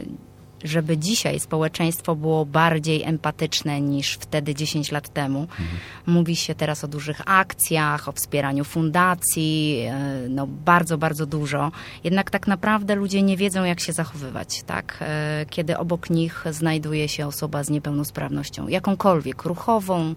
żeby 0.66 0.98
dzisiaj 0.98 1.40
społeczeństwo 1.40 2.16
było 2.16 2.46
bardziej 2.46 3.04
empatyczne 3.04 3.82
niż 3.82 4.14
wtedy 4.14 4.56
10 4.56 4.92
lat 4.92 5.10
temu. 5.10 5.40
Mhm. 5.40 5.68
Mówi 6.06 6.36
się 6.36 6.56
teraz 6.56 6.84
o 6.84 6.88
dużych 6.88 7.22
akcjach, 7.26 8.10
o 8.10 8.12
wspieraniu 8.12 8.64
fundacji, 8.64 9.86
e, 9.88 10.30
no 10.30 10.48
bardzo, 10.48 10.98
bardzo 10.98 11.26
dużo. 11.26 11.72
Jednak 12.04 12.32
tak 12.32 12.48
naprawdę 12.48 12.96
ludzie 12.96 13.22
nie 13.22 13.38
wiedzą, 13.38 13.64
jak 13.64 13.80
się 13.80 13.94
zachowywać, 13.94 14.64
tak? 14.64 14.98
E, 15.02 15.46
kiedy 15.50 15.78
obok 15.78 16.10
nich 16.10 16.44
znajduje 16.52 17.08
się 17.08 17.28
osoba 17.28 17.64
z 17.64 17.70
niepełnosprawnością, 17.70 18.68
jakąkolwiek, 18.68 19.44
ruchową 19.44 20.16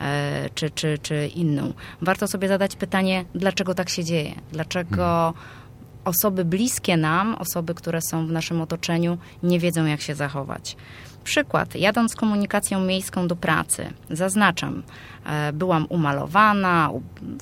e, 0.00 0.50
czy, 0.54 0.70
czy, 0.70 0.98
czy 1.02 1.26
inną. 1.26 1.72
Warto 2.02 2.28
sobie 2.28 2.48
zadać 2.48 2.76
pytanie, 2.76 3.24
dlaczego 3.34 3.74
tak 3.74 3.88
się 3.88 4.04
dzieje? 4.04 4.34
Dlaczego 4.52 5.26
mhm 5.26 5.63
osoby 6.04 6.44
bliskie 6.44 6.96
nam, 6.96 7.34
osoby, 7.34 7.74
które 7.74 8.02
są 8.02 8.26
w 8.26 8.32
naszym 8.32 8.60
otoczeniu, 8.60 9.18
nie 9.42 9.58
wiedzą, 9.58 9.84
jak 9.84 10.00
się 10.00 10.14
zachować. 10.14 10.76
Przykład, 11.24 11.74
jadąc 11.74 12.14
komunikacją 12.16 12.80
miejską 12.80 13.28
do 13.28 13.36
pracy, 13.36 13.92
zaznaczam, 14.10 14.82
e, 15.26 15.52
byłam 15.52 15.86
umalowana, 15.88 16.90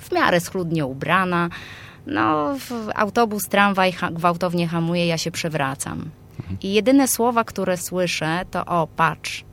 w 0.00 0.12
miarę 0.12 0.40
schludnie 0.40 0.86
ubrana, 0.86 1.48
no, 2.06 2.54
autobus, 2.94 3.48
tramwaj 3.48 3.94
gwałtownie 4.12 4.68
hamuje, 4.68 5.06
ja 5.06 5.18
się 5.18 5.30
przewracam. 5.30 6.10
I 6.62 6.72
jedyne 6.72 7.08
słowa, 7.08 7.44
które 7.44 7.76
słyszę, 7.76 8.40
to 8.50 8.64
o, 8.64 8.86
patrz, 8.86 9.44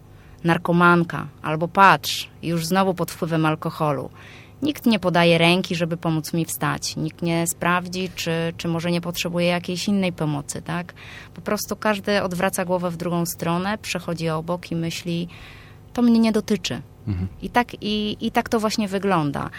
narkomanka, 0.44 1.28
albo 1.42 1.68
patrz, 1.68 2.30
już 2.44 2.66
znowu 2.66 2.94
pod 2.94 3.12
wpływem 3.12 3.46
alkoholu. 3.46 4.10
Nikt 4.62 4.86
nie 4.86 5.00
podaje 5.00 5.38
ręki, 5.38 5.76
żeby 5.76 5.98
pomóc 5.98 6.34
mi 6.34 6.46
wstać. 6.46 6.96
Nikt 6.96 7.22
nie 7.22 7.48
sprawdzi, 7.48 8.10
czy, 8.16 8.32
czy 8.58 8.68
może 8.68 8.92
nie 8.92 9.02
potrzebuje 9.02 9.48
jakiejś 9.48 9.88
innej 9.88 10.14
pomocy, 10.14 10.62
tak? 10.62 10.94
Po 11.34 11.42
prostu 11.42 11.76
każdy 11.76 12.24
odwraca 12.24 12.66
głowę 12.66 12.92
w 12.92 12.98
drugą 12.98 13.26
stronę, 13.26 13.78
przechodzi 13.78 14.30
obok 14.30 14.72
i 14.72 14.76
myśli, 14.76 15.28
to 15.94 16.02
mnie 16.02 16.20
nie 16.20 16.32
dotyczy. 16.32 16.82
Mhm. 17.08 17.28
I, 17.42 17.50
tak, 17.50 17.68
i, 17.82 18.18
I 18.22 18.32
tak 18.32 18.50
to 18.50 18.60
właśnie 18.60 18.88
wygląda. 18.88 19.50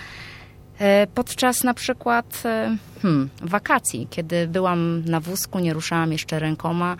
E, 0.80 1.07
podczas 1.07 1.64
na 1.64 1.75
przykład 1.75 2.42
e, 2.45 2.76
hmm, 3.02 3.30
wakacji, 3.42 4.07
kiedy 4.11 4.49
byłam 4.49 5.04
na 5.04 5.21
wózku, 5.21 5.59
nie 5.59 5.73
ruszałam 5.73 6.12
jeszcze 6.12 6.38
rękoma, 6.38 6.97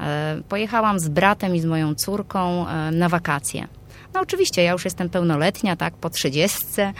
e, 0.00 0.40
pojechałam 0.48 1.00
z 1.00 1.08
bratem 1.08 1.56
i 1.56 1.60
z 1.60 1.64
moją 1.64 1.94
córką 1.94 2.66
na 2.92 3.08
wakacje. 3.08 3.68
No 4.14 4.20
oczywiście, 4.20 4.62
ja 4.62 4.72
już 4.72 4.84
jestem 4.84 5.10
pełnoletnia, 5.10 5.76
tak, 5.76 5.94
po 5.94 6.10
trzydziestce, 6.10 6.92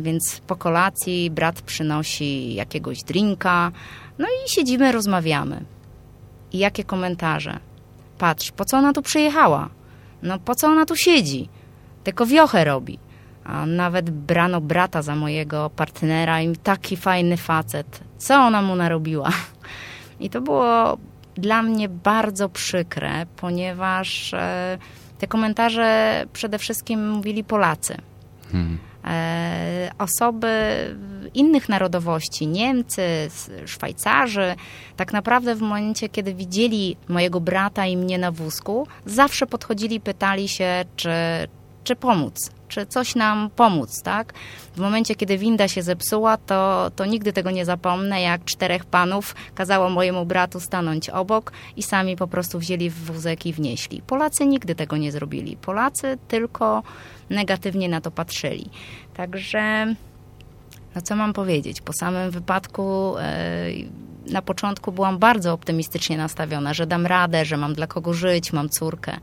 więc 0.00 0.40
po 0.46 0.56
kolacji 0.56 1.30
brat 1.30 1.62
przynosi 1.62 2.54
jakiegoś 2.54 3.02
drinka, 3.02 3.72
no 4.18 4.26
i 4.28 4.50
siedzimy, 4.50 4.92
rozmawiamy. 4.92 5.64
I 6.52 6.58
jakie 6.58 6.84
komentarze? 6.84 7.58
Patrz, 8.18 8.50
po 8.50 8.64
co 8.64 8.76
ona 8.76 8.92
tu 8.92 9.02
przyjechała? 9.02 9.68
No 10.22 10.38
po 10.38 10.54
co 10.54 10.66
ona 10.66 10.86
tu 10.86 10.96
siedzi? 10.96 11.48
Tylko 12.04 12.26
wiochę 12.26 12.64
robi. 12.64 12.98
A 13.44 13.66
nawet 13.66 14.10
brano 14.10 14.60
brata 14.60 15.02
za 15.02 15.16
mojego 15.16 15.70
partnera 15.70 16.42
i 16.42 16.56
taki 16.56 16.96
fajny 16.96 17.36
facet. 17.36 18.00
Co 18.18 18.34
ona 18.34 18.62
mu 18.62 18.76
narobiła? 18.76 19.30
I 20.20 20.30
to 20.30 20.40
było 20.40 20.98
dla 21.34 21.62
mnie 21.62 21.88
bardzo 21.88 22.48
przykre, 22.48 23.26
ponieważ 23.36 24.34
e, 24.34 24.78
te 25.18 25.26
komentarze 25.26 26.26
przede 26.32 26.58
wszystkim 26.58 27.10
mówili 27.10 27.44
Polacy. 27.44 27.96
Hmm. 28.52 28.78
E, 29.04 29.90
osoby 29.98 30.50
innych 31.34 31.68
narodowości, 31.68 32.46
Niemcy, 32.46 33.02
Szwajcarzy, 33.66 34.54
tak 34.96 35.12
naprawdę 35.12 35.54
w 35.54 35.60
momencie, 35.60 36.08
kiedy 36.08 36.34
widzieli 36.34 36.96
mojego 37.08 37.40
brata 37.40 37.86
i 37.86 37.96
mnie 37.96 38.18
na 38.18 38.30
wózku, 38.30 38.86
zawsze 39.06 39.46
podchodzili, 39.46 40.00
pytali 40.00 40.48
się, 40.48 40.84
czy, 40.96 41.10
czy 41.84 41.96
pomóc, 41.96 42.50
czy 42.68 42.86
coś 42.86 43.14
nam 43.14 43.50
pomóc, 43.56 44.02
tak? 44.02 44.32
W 44.76 44.80
momencie, 44.80 45.14
kiedy 45.14 45.38
winda 45.38 45.68
się 45.68 45.82
zepsuła, 45.82 46.36
to, 46.36 46.90
to 46.96 47.04
nigdy 47.04 47.32
tego 47.32 47.50
nie 47.50 47.64
zapomnę, 47.64 48.22
jak 48.22 48.44
czterech 48.44 48.84
panów 48.84 49.34
kazało 49.54 49.90
mojemu 49.90 50.26
bratu 50.26 50.60
stanąć 50.60 51.10
obok 51.10 51.52
i 51.76 51.82
sami 51.82 52.16
po 52.16 52.26
prostu 52.26 52.58
wzięli 52.58 52.90
w 52.90 53.04
wózek 53.04 53.46
i 53.46 53.52
wnieśli. 53.52 54.02
Polacy 54.02 54.46
nigdy 54.46 54.74
tego 54.74 54.96
nie 54.96 55.12
zrobili. 55.12 55.56
Polacy 55.56 56.18
tylko 56.28 56.82
negatywnie 57.30 57.88
na 57.88 58.00
to 58.00 58.10
patrzyli. 58.10 58.70
Także, 59.14 59.94
no 60.94 61.02
co 61.02 61.16
mam 61.16 61.32
powiedzieć? 61.32 61.80
Po 61.80 61.92
samym 61.92 62.30
wypadku 62.30 63.14
e, 63.18 63.70
na 64.32 64.42
początku 64.42 64.92
byłam 64.92 65.18
bardzo 65.18 65.52
optymistycznie 65.52 66.16
nastawiona, 66.16 66.74
że 66.74 66.86
dam 66.86 67.06
radę, 67.06 67.44
że 67.44 67.56
mam 67.56 67.74
dla 67.74 67.86
kogo 67.86 68.14
żyć, 68.14 68.52
mam 68.52 68.68
córkę, 68.68 69.16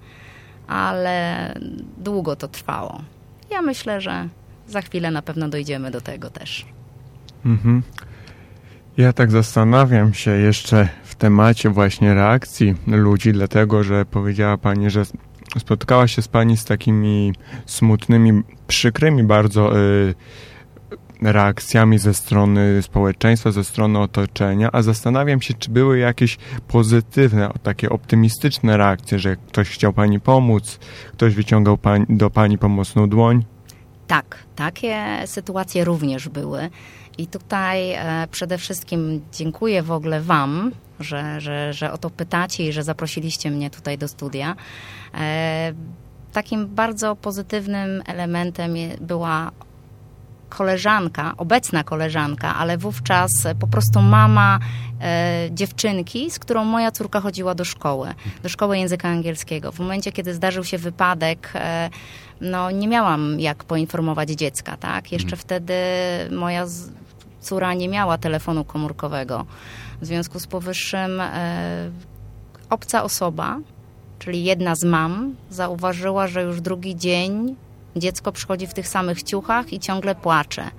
ale 0.68 1.54
długo 1.98 2.36
to 2.36 2.48
trwało. 2.48 3.02
Ja 3.52 3.62
myślę, 3.62 4.02
że 4.02 4.28
za 4.68 4.82
chwilę 4.82 5.12
na 5.12 5.22
pewno 5.22 5.50
dojdziemy 5.50 5.92
do 5.92 6.02
tego 6.02 6.30
też. 6.30 6.66
Mhm. 7.46 7.84
Ja 8.98 9.14
tak 9.14 9.32
zastanawiam 9.32 10.14
się 10.14 10.32
jeszcze 10.32 10.88
w 11.04 11.16
temacie 11.16 11.70
właśnie 11.70 12.14
reakcji 12.14 12.76
ludzi, 12.88 13.34
dlatego 13.34 13.84
że 13.84 14.06
powiedziała 14.06 14.58
Pani, 14.58 14.90
że 14.90 15.04
spotkała 15.60 16.08
się 16.08 16.22
z 16.22 16.28
Pani 16.28 16.58
z 16.58 16.66
takimi 16.66 17.34
smutnymi, 17.66 18.44
przykrymi 18.68 19.24
bardzo 19.24 19.80
y, 19.80 20.14
reakcjami 21.22 21.98
ze 21.98 22.14
strony 22.14 22.82
społeczeństwa, 22.82 23.52
ze 23.52 23.64
strony 23.64 24.00
otoczenia, 24.00 24.70
a 24.72 24.82
zastanawiam 24.82 25.42
się, 25.42 25.54
czy 25.54 25.72
były 25.72 25.98
jakieś 25.98 26.38
pozytywne, 26.68 27.50
takie 27.64 27.90
optymistyczne 27.90 28.78
reakcje, 28.78 29.20
że 29.20 29.36
ktoś 29.36 29.70
chciał 29.70 29.94
Pani 29.94 30.20
pomóc, 30.20 30.80
ktoś 31.12 31.36
wyciągał 31.36 31.78
do 32.10 32.30
Pani 32.30 32.58
pomocną 32.58 33.10
dłoń? 33.10 33.46
Tak, 34.08 34.38
takie 34.56 35.24
sytuacje 35.26 35.86
również 35.86 36.30
były. 36.30 36.70
I 37.18 37.28
tutaj 37.28 37.92
e, 37.92 38.28
przede 38.32 38.58
wszystkim 38.58 39.22
dziękuję 39.34 39.84
w 39.84 39.92
ogóle 39.92 40.22
Wam, 40.22 40.72
że, 41.04 41.42
że, 41.42 41.74
że 41.74 41.92
o 41.92 41.98
to 41.98 42.10
pytacie 42.10 42.68
i 42.68 42.74
że 42.74 42.84
zaprosiliście 42.84 43.52
mnie 43.52 43.70
tutaj 43.70 43.98
do 43.98 44.08
studia. 44.08 44.56
E, 45.14 45.74
takim 46.34 46.68
bardzo 46.68 47.16
pozytywnym 47.16 48.04
elementem 48.06 48.74
była 49.02 49.52
koleżanka, 50.50 51.34
obecna 51.38 51.84
koleżanka, 51.84 52.56
ale 52.56 52.78
wówczas 52.78 53.32
po 53.60 53.68
prostu 53.68 54.02
mama 54.02 54.60
e, 55.02 55.50
dziewczynki, 55.52 56.32
z 56.32 56.40
którą 56.40 56.66
moja 56.66 56.92
córka 56.92 57.22
chodziła 57.22 57.56
do 57.56 57.66
szkoły, 57.66 58.14
do 58.44 58.50
szkoły 58.50 58.78
języka 58.78 59.10
angielskiego. 59.10 59.72
W 59.72 59.80
momencie, 59.80 60.12
kiedy 60.12 60.34
zdarzył 60.34 60.64
się 60.64 60.78
wypadek, 60.78 61.52
e, 61.56 61.90
no 62.42 62.72
nie 62.72 62.88
miałam 62.88 63.40
jak 63.40 63.64
poinformować 63.64 64.30
dziecka, 64.30 64.78
tak? 64.78 65.12
Jeszcze 65.12 65.36
mhm. 65.36 65.42
wtedy 65.42 65.74
moja 66.32 66.66
córa 67.42 67.74
nie 67.74 67.90
miała 67.90 68.18
telefonu 68.18 68.66
komórkowego. 68.66 69.46
W 70.02 70.06
związku 70.06 70.40
z 70.40 70.48
powyższym 70.48 71.22
e, 71.22 71.92
obca 72.70 73.04
osoba, 73.04 73.60
czyli 74.20 74.44
jedna 74.44 74.76
z 74.76 74.84
mam, 74.84 75.36
zauważyła, 75.50 76.28
że 76.28 76.44
już 76.44 76.62
drugi 76.62 76.96
dzień 76.96 77.56
dziecko 77.96 78.32
przychodzi 78.32 78.68
w 78.68 78.74
tych 78.74 78.88
samych 78.88 79.24
ciuchach 79.24 79.74
i 79.74 79.80
ciągle 79.80 80.16
płacze. 80.16 80.72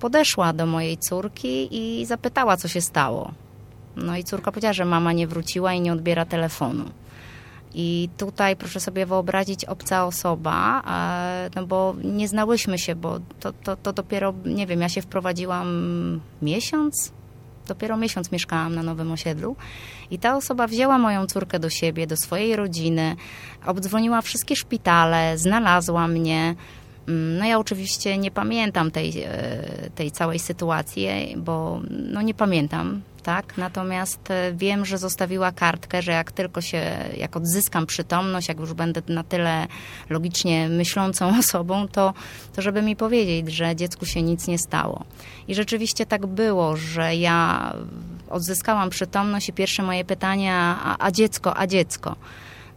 Podeszła 0.00 0.52
do 0.52 0.66
mojej 0.66 0.98
córki 0.98 1.68
i 1.70 2.06
zapytała, 2.06 2.56
co 2.56 2.68
się 2.68 2.80
stało. 2.80 3.32
No 3.96 4.16
i 4.16 4.24
córka 4.24 4.52
powiedziała, 4.52 4.72
że 4.72 4.84
mama 4.84 5.12
nie 5.12 5.26
wróciła 5.26 5.72
i 5.72 5.80
nie 5.80 5.92
odbiera 5.92 6.24
telefonu. 6.24 6.84
I 7.74 8.08
tutaj 8.16 8.56
proszę 8.56 8.80
sobie 8.80 9.06
wyobrazić 9.06 9.64
obca 9.64 10.06
osoba, 10.06 10.82
no 11.56 11.66
bo 11.66 11.94
nie 12.04 12.28
znałyśmy 12.28 12.78
się, 12.78 12.94
bo 12.94 13.18
to, 13.40 13.52
to, 13.52 13.76
to 13.76 13.92
dopiero, 13.92 14.34
nie 14.44 14.66
wiem, 14.66 14.80
ja 14.80 14.88
się 14.88 15.02
wprowadziłam 15.02 16.20
miesiąc, 16.42 17.12
Dopiero 17.66 17.96
miesiąc 17.96 18.32
mieszkałam 18.32 18.74
na 18.74 18.82
nowym 18.82 19.12
osiedlu 19.12 19.56
i 20.10 20.18
ta 20.18 20.36
osoba 20.36 20.66
wzięła 20.66 20.98
moją 20.98 21.26
córkę 21.26 21.58
do 21.58 21.70
siebie, 21.70 22.06
do 22.06 22.16
swojej 22.16 22.56
rodziny, 22.56 23.16
obdzwoniła 23.66 24.22
wszystkie 24.22 24.56
szpitale, 24.56 25.38
znalazła 25.38 26.08
mnie. 26.08 26.54
Mm, 27.08 27.38
no 27.38 27.44
ja 27.44 27.58
oczywiście 27.58 28.18
nie 28.18 28.30
pamiętam 28.30 28.90
tej, 28.90 29.22
e, 29.22 29.90
tej 29.94 30.10
całej 30.10 30.38
sytuacji, 30.38 31.08
bo 31.36 31.80
no 31.90 32.22
nie 32.22 32.34
pamiętam, 32.34 33.02
tak? 33.24 33.58
Natomiast 33.58 34.30
e, 34.30 34.52
wiem, 34.52 34.84
że 34.84 34.98
zostawiła 34.98 35.52
kartkę, 35.52 36.02
że 36.02 36.12
jak 36.12 36.32
tylko 36.32 36.60
się, 36.60 36.82
jak 37.16 37.36
odzyskam 37.36 37.86
przytomność, 37.86 38.48
jak 38.48 38.58
już 38.58 38.72
będę 38.72 39.02
na 39.08 39.24
tyle 39.24 39.66
logicznie 40.10 40.68
myślącą 40.68 41.32
osobą, 41.40 41.88
to, 41.88 42.14
to 42.52 42.62
żeby 42.62 42.82
mi 42.82 42.96
powiedzieć, 42.96 43.52
że 43.52 43.76
dziecku 43.76 44.06
się 44.06 44.22
nic 44.22 44.46
nie 44.46 44.58
stało. 44.58 45.04
I 45.48 45.54
rzeczywiście 45.54 46.06
tak 46.06 46.26
było, 46.26 46.76
że 46.76 47.16
ja 47.16 47.72
odzyskałam 48.30 48.90
przytomność 48.90 49.48
i 49.48 49.52
pierwsze 49.52 49.82
moje 49.82 50.04
pytania, 50.04 50.78
a, 50.84 51.06
a 51.06 51.10
dziecko, 51.10 51.56
a 51.56 51.66
dziecko. 51.66 52.16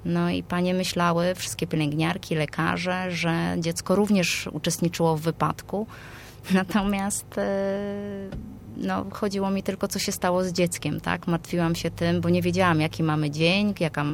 No 0.06 0.30
i 0.30 0.44
panie 0.44 0.74
myślały, 0.74 1.36
wszystkie 1.36 1.68
pielęgniarki, 1.68 2.36
lekarze, 2.36 3.12
że 3.12 3.56
dziecko 3.58 3.96
również 3.96 4.50
uczestniczyło 4.54 5.18
w 5.18 5.22
wypadku. 5.22 5.88
Natomiast 6.51 7.38
e, 7.38 8.57
no, 8.77 9.05
chodziło 9.12 9.51
mi 9.51 9.63
tylko, 9.63 9.88
co 9.88 10.00
się 10.00 10.12
stało 10.12 10.43
z 10.43 10.51
dzieckiem, 10.51 11.01
tak? 11.01 11.27
Martwiłam 11.27 11.75
się 11.75 11.91
tym, 11.91 12.22
bo 12.22 12.29
nie 12.29 12.41
wiedziałam, 12.41 12.81
jaki 12.81 13.03
mamy 13.03 13.31
dzień, 13.31 13.74
jaka, 13.79 14.05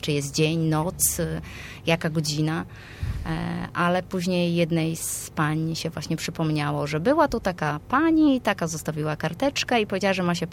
czy 0.00 0.12
jest 0.12 0.34
dzień, 0.34 0.58
noc, 0.58 1.20
jaka 1.86 2.10
godzina. 2.10 2.64
E, 3.26 3.68
ale 3.74 4.02
później 4.02 4.54
jednej 4.54 4.96
z 4.96 5.30
pań 5.30 5.74
się 5.74 5.90
właśnie 5.90 6.16
przypomniało, 6.16 6.86
że 6.86 7.00
była 7.00 7.28
tu 7.28 7.40
taka 7.40 7.80
pani, 7.88 8.40
taka 8.40 8.66
zostawiła 8.66 9.16
karteczkę 9.16 9.80
i 9.80 9.86
powiedziała, 9.86 10.14
że, 10.14 10.22
ma 10.22 10.34
się, 10.34 10.46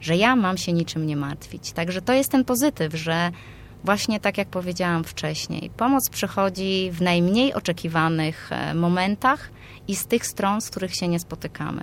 że 0.00 0.16
ja 0.16 0.36
mam 0.36 0.56
się 0.58 0.72
niczym 0.72 1.06
nie 1.06 1.16
martwić. 1.16 1.72
Także 1.72 2.02
to 2.02 2.12
jest 2.12 2.30
ten 2.30 2.44
pozytyw, 2.44 2.94
że 2.94 3.30
właśnie 3.86 4.20
tak 4.20 4.38
jak 4.38 4.48
powiedziałam 4.48 5.04
wcześniej, 5.04 5.70
pomoc 5.76 6.10
przychodzi 6.10 6.90
w 6.92 7.02
najmniej 7.02 7.54
oczekiwanych 7.54 8.52
e, 8.52 8.74
momentach 8.74 9.50
i 9.88 9.96
z 9.96 10.06
tych 10.06 10.26
stron, 10.26 10.60
z 10.60 10.70
których 10.70 10.94
się 10.94 11.08
nie 11.08 11.18
spotykamy. 11.18 11.82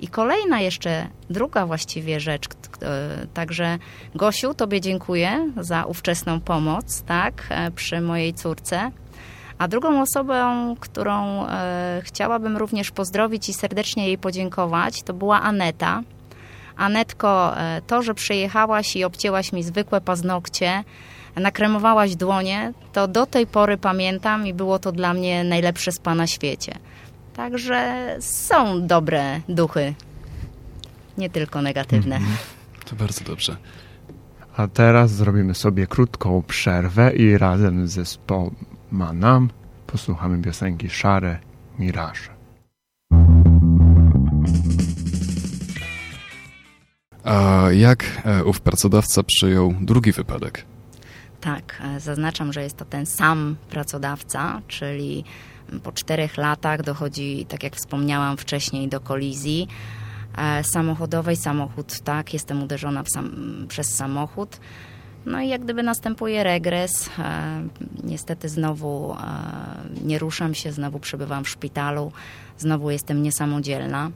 I 0.00 0.08
kolejna 0.08 0.60
jeszcze, 0.60 1.08
druga 1.30 1.66
właściwie 1.66 2.20
rzecz, 2.20 2.46
e, 2.46 3.26
także 3.34 3.78
Gosiu, 4.14 4.54
Tobie 4.54 4.80
dziękuję 4.80 5.52
za 5.60 5.84
ówczesną 5.84 6.40
pomoc, 6.40 7.02
tak, 7.02 7.46
e, 7.50 7.70
przy 7.70 8.00
mojej 8.00 8.34
córce. 8.34 8.90
A 9.58 9.68
drugą 9.68 10.02
osobą, 10.02 10.76
którą 10.80 11.46
chciałabym 12.02 12.56
również 12.56 12.90
pozdrowić 12.90 13.48
i 13.48 13.54
serdecznie 13.54 14.06
jej 14.06 14.18
podziękować, 14.18 15.02
to 15.02 15.14
była 15.14 15.42
Aneta. 15.42 16.02
Anetko, 16.76 17.54
to, 17.86 18.02
że 18.02 18.14
przyjechałaś 18.14 18.96
i 18.96 19.04
obcięłaś 19.04 19.52
mi 19.52 19.62
zwykłe 19.62 20.00
paznokcie, 20.00 20.84
nakremowałaś 21.40 22.16
dłonie, 22.16 22.72
to 22.92 23.08
do 23.08 23.26
tej 23.26 23.46
pory 23.46 23.78
pamiętam 23.78 24.46
i 24.46 24.54
było 24.54 24.78
to 24.78 24.92
dla 24.92 25.14
mnie 25.14 25.44
najlepsze 25.44 25.92
spa 25.92 26.14
na 26.14 26.26
świecie. 26.26 26.72
Także 27.34 28.16
są 28.20 28.86
dobre 28.86 29.40
duchy, 29.48 29.94
nie 31.18 31.30
tylko 31.30 31.62
negatywne. 31.62 32.16
Mhm. 32.16 32.36
To 32.84 32.96
bardzo 32.96 33.24
dobrze. 33.24 33.56
A 34.56 34.68
teraz 34.68 35.10
zrobimy 35.10 35.54
sobie 35.54 35.86
krótką 35.86 36.42
przerwę 36.42 37.12
i 37.16 37.38
razem 37.38 37.88
z 37.88 37.92
zespołem 37.92 38.54
Manam 38.90 39.50
posłuchamy 39.86 40.42
piosenki 40.42 40.90
Szare 40.90 41.38
Miraże. 41.78 42.36
A 47.24 47.66
jak 47.72 48.04
e, 48.24 48.44
ów 48.44 48.60
pracodawca 48.60 49.22
przyjął 49.22 49.74
drugi 49.80 50.12
wypadek? 50.12 50.64
Tak, 51.46 51.82
e, 51.84 52.00
zaznaczam, 52.00 52.52
że 52.52 52.62
jest 52.62 52.76
to 52.76 52.84
ten 52.84 53.06
sam 53.06 53.56
pracodawca, 53.70 54.62
czyli 54.68 55.24
po 55.82 55.92
czterech 55.92 56.36
latach 56.36 56.82
dochodzi, 56.82 57.46
tak 57.48 57.62
jak 57.62 57.76
wspomniałam 57.76 58.36
wcześniej, 58.36 58.88
do 58.88 59.00
kolizji 59.00 59.68
e, 60.38 60.64
samochodowej. 60.64 61.36
Samochód, 61.36 62.00
tak, 62.00 62.32
jestem 62.32 62.62
uderzona 62.62 63.04
sam, 63.14 63.30
przez 63.68 63.94
samochód. 63.94 64.60
No 65.26 65.40
i 65.40 65.48
jak 65.48 65.64
gdyby 65.64 65.82
następuje 65.82 66.44
regres. 66.44 67.10
E, 67.18 67.62
niestety 68.04 68.48
znowu 68.48 69.16
nie 70.04 70.18
ruszam 70.18 70.54
się, 70.54 70.72
znowu 70.72 70.98
przebywam 70.98 71.44
w 71.44 71.48
szpitalu, 71.48 72.12
znowu 72.58 72.90
jestem 72.90 73.22
niesamodzielna. 73.22 74.10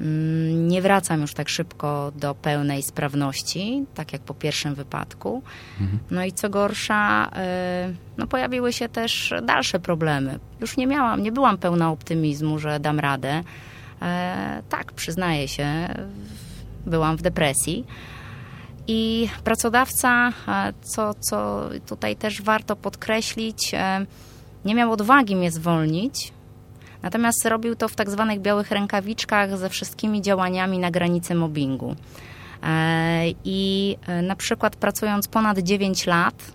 Mm, 0.00 0.68
nie 0.68 0.82
wracam 0.82 1.20
już 1.20 1.34
tak 1.34 1.48
szybko 1.48 2.12
do 2.16 2.34
pełnej 2.34 2.82
sprawności, 2.82 3.84
tak 3.94 4.12
jak 4.12 4.22
po 4.22 4.34
pierwszym 4.34 4.74
wypadku. 4.74 5.42
Mhm. 5.80 5.98
No 6.10 6.24
i 6.24 6.32
co 6.32 6.50
gorsza, 6.50 7.30
y, 7.90 7.94
no 8.16 8.26
pojawiły 8.26 8.72
się 8.72 8.88
też 8.88 9.34
dalsze 9.42 9.80
problemy. 9.80 10.38
Już 10.60 10.76
nie 10.76 10.86
miałam, 10.86 11.22
nie 11.22 11.32
byłam 11.32 11.58
pełna 11.58 11.90
optymizmu, 11.90 12.58
że 12.58 12.80
dam 12.80 13.00
radę. 13.00 13.42
E, 14.02 14.62
tak, 14.68 14.92
przyznaję 14.92 15.48
się, 15.48 15.88
byłam 16.86 17.16
w 17.16 17.22
depresji. 17.22 17.86
I 18.86 19.28
pracodawca, 19.44 20.32
e, 20.48 20.72
co, 20.82 21.14
co 21.14 21.68
tutaj 21.86 22.16
też 22.16 22.42
warto 22.42 22.76
podkreślić, 22.76 23.74
e, 23.74 24.06
nie 24.64 24.74
miał 24.74 24.92
odwagi 24.92 25.36
mnie 25.36 25.50
zwolnić, 25.50 26.32
Natomiast 27.06 27.44
robił 27.44 27.76
to 27.76 27.88
w 27.88 27.94
tak 27.94 28.10
zwanych 28.10 28.40
białych 28.40 28.70
rękawiczkach 28.70 29.58
ze 29.58 29.68
wszystkimi 29.68 30.22
działaniami 30.22 30.78
na 30.78 30.90
granicy 30.90 31.34
mobbingu. 31.34 31.96
E, 32.62 33.24
I 33.44 33.96
e, 34.06 34.22
na 34.22 34.36
przykład 34.36 34.76
pracując 34.76 35.28
ponad 35.28 35.58
9 35.58 36.06
lat, 36.06 36.52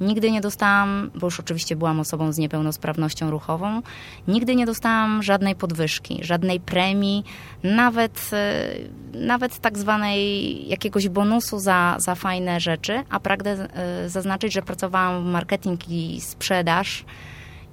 Nigdy 0.00 0.30
nie 0.30 0.40
dostałam, 0.40 1.10
bo 1.14 1.26
już 1.26 1.40
oczywiście 1.40 1.76
byłam 1.76 2.00
osobą 2.00 2.32
z 2.32 2.38
niepełnosprawnością 2.38 3.30
ruchową, 3.30 3.82
nigdy 4.28 4.56
nie 4.56 4.66
dostałam 4.66 5.22
żadnej 5.22 5.54
podwyżki, 5.54 6.18
żadnej 6.22 6.60
premii, 6.60 7.24
nawet, 7.62 8.30
e, 8.32 8.70
nawet 9.14 9.58
tak 9.58 9.78
zwanej 9.78 10.68
jakiegoś 10.68 11.08
bonusu 11.08 11.58
za, 11.58 11.96
za 11.98 12.14
fajne 12.14 12.60
rzeczy, 12.60 13.02
a 13.10 13.20
pragnę 13.20 13.68
zaznaczyć, 14.06 14.52
że 14.52 14.62
pracowałam 14.62 15.24
w 15.24 15.26
marketing 15.26 15.88
i 15.88 16.20
sprzedaż 16.20 17.04